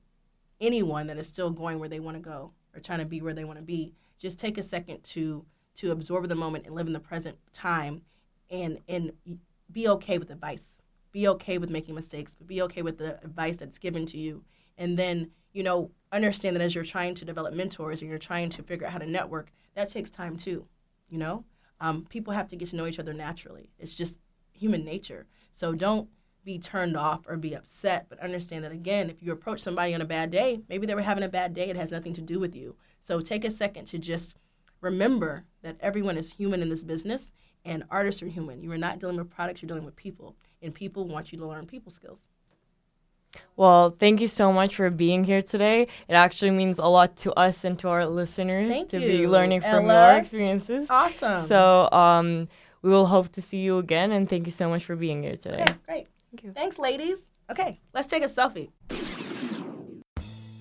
anyone 0.59 1.07
that 1.07 1.17
is 1.17 1.27
still 1.27 1.49
going 1.49 1.79
where 1.79 1.89
they 1.89 1.99
want 1.99 2.15
to 2.15 2.21
go 2.21 2.51
or 2.73 2.79
trying 2.79 2.99
to 2.99 3.05
be 3.05 3.21
where 3.21 3.33
they 3.33 3.43
want 3.43 3.59
to 3.59 3.65
be. 3.65 3.93
Just 4.19 4.39
take 4.39 4.57
a 4.57 4.63
second 4.63 5.03
to 5.03 5.45
to 5.73 5.91
absorb 5.91 6.27
the 6.27 6.35
moment 6.35 6.65
and 6.65 6.75
live 6.75 6.87
in 6.87 6.93
the 6.93 6.99
present 6.99 7.37
time 7.53 8.01
and 8.49 8.79
and 8.87 9.11
be 9.71 9.87
okay 9.87 10.17
with 10.17 10.29
advice 10.29 10.80
be 11.11 11.27
okay 11.27 11.57
with 11.57 11.69
making 11.69 11.95
mistakes, 11.95 12.35
but 12.35 12.47
be 12.47 12.61
okay 12.61 12.81
with 12.81 12.97
the 12.97 13.23
advice 13.23 13.57
that's 13.57 13.77
given 13.77 14.05
to 14.07 14.17
you. 14.17 14.43
And 14.77 14.97
then, 14.97 15.31
you 15.53 15.63
know, 15.63 15.91
understand 16.11 16.55
that 16.55 16.61
as 16.61 16.73
you're 16.75 16.83
trying 16.83 17.15
to 17.15 17.25
develop 17.25 17.53
mentors 17.53 18.01
and 18.01 18.09
you're 18.09 18.19
trying 18.19 18.49
to 18.51 18.63
figure 18.63 18.87
out 18.87 18.93
how 18.93 18.99
to 18.99 19.05
network, 19.05 19.51
that 19.75 19.89
takes 19.89 20.09
time 20.09 20.37
too. 20.37 20.67
You 21.09 21.17
know, 21.17 21.45
um, 21.79 22.05
people 22.09 22.33
have 22.33 22.47
to 22.49 22.55
get 22.55 22.69
to 22.69 22.75
know 22.75 22.87
each 22.87 22.99
other 22.99 23.13
naturally. 23.13 23.69
It's 23.77 23.93
just 23.93 24.19
human 24.53 24.85
nature. 24.85 25.25
So 25.51 25.73
don't 25.73 26.09
be 26.43 26.57
turned 26.57 26.97
off 26.97 27.27
or 27.27 27.37
be 27.37 27.53
upset, 27.53 28.07
but 28.09 28.19
understand 28.19 28.63
that 28.63 28.71
again, 28.71 29.09
if 29.09 29.21
you 29.21 29.31
approach 29.31 29.59
somebody 29.59 29.93
on 29.93 30.01
a 30.01 30.05
bad 30.05 30.31
day, 30.31 30.61
maybe 30.69 30.87
they 30.87 30.95
were 30.95 31.01
having 31.01 31.23
a 31.23 31.29
bad 31.29 31.53
day. 31.53 31.69
It 31.69 31.75
has 31.75 31.91
nothing 31.91 32.13
to 32.13 32.21
do 32.21 32.39
with 32.39 32.55
you. 32.55 32.75
So 33.01 33.19
take 33.19 33.45
a 33.45 33.51
second 33.51 33.85
to 33.85 33.99
just 33.99 34.37
remember 34.79 35.45
that 35.61 35.77
everyone 35.79 36.17
is 36.17 36.33
human 36.33 36.61
in 36.61 36.69
this 36.69 36.83
business 36.83 37.31
and 37.63 37.83
artists 37.91 38.23
are 38.23 38.27
human. 38.27 38.63
You 38.63 38.71
are 38.71 38.77
not 38.77 38.97
dealing 38.99 39.17
with 39.17 39.29
products, 39.29 39.61
you're 39.61 39.67
dealing 39.67 39.85
with 39.85 39.95
people 39.95 40.35
and 40.61 40.73
people 40.73 41.07
want 41.07 41.31
you 41.31 41.37
to 41.39 41.45
learn 41.45 41.65
people 41.65 41.91
skills. 41.91 42.19
Well, 43.55 43.95
thank 43.97 44.19
you 44.19 44.27
so 44.27 44.51
much 44.51 44.75
for 44.75 44.89
being 44.89 45.23
here 45.23 45.41
today. 45.41 45.83
It 46.07 46.13
actually 46.13 46.51
means 46.51 46.79
a 46.79 46.85
lot 46.85 47.15
to 47.17 47.33
us 47.33 47.63
and 47.63 47.79
to 47.79 47.89
our 47.89 48.05
listeners 48.05 48.69
thank 48.69 48.89
to 48.89 48.99
you. 48.99 49.07
be 49.07 49.27
learning 49.27 49.61
from 49.61 49.89
Ella. 49.89 50.13
your 50.13 50.21
experiences. 50.21 50.87
Awesome. 50.89 51.45
So, 51.47 51.89
um, 51.91 52.47
we 52.81 52.89
will 52.89 53.05
hope 53.05 53.29
to 53.33 53.41
see 53.41 53.59
you 53.59 53.77
again, 53.77 54.11
and 54.11 54.27
thank 54.27 54.45
you 54.45 54.51
so 54.51 54.67
much 54.67 54.83
for 54.83 54.95
being 54.95 55.23
here 55.23 55.37
today. 55.37 55.61
Okay, 55.61 55.75
great. 55.85 56.07
Thank 56.31 56.43
you. 56.43 56.51
Thanks, 56.51 56.79
ladies. 56.79 57.17
Okay, 57.49 57.79
let's 57.93 58.07
take 58.07 58.23
a 58.23 58.27
selfie. 58.27 58.71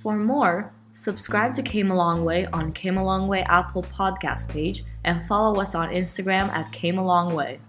For 0.02 0.16
more, 0.16 0.72
subscribe 0.94 1.54
to 1.56 1.62
Came 1.62 1.90
a 1.90 1.94
Long 1.94 2.24
Way 2.24 2.46
on 2.52 2.72
Came 2.72 2.98
a 2.98 3.04
Long 3.04 3.26
Way 3.26 3.42
Apple 3.42 3.82
podcast 3.82 4.48
page 4.48 4.84
and 5.04 5.26
follow 5.26 5.60
us 5.60 5.74
on 5.74 5.88
Instagram 5.90 6.48
at 6.50 6.70
Came 6.72 6.98
a 6.98 7.04
Long 7.04 7.34
Way. 7.34 7.60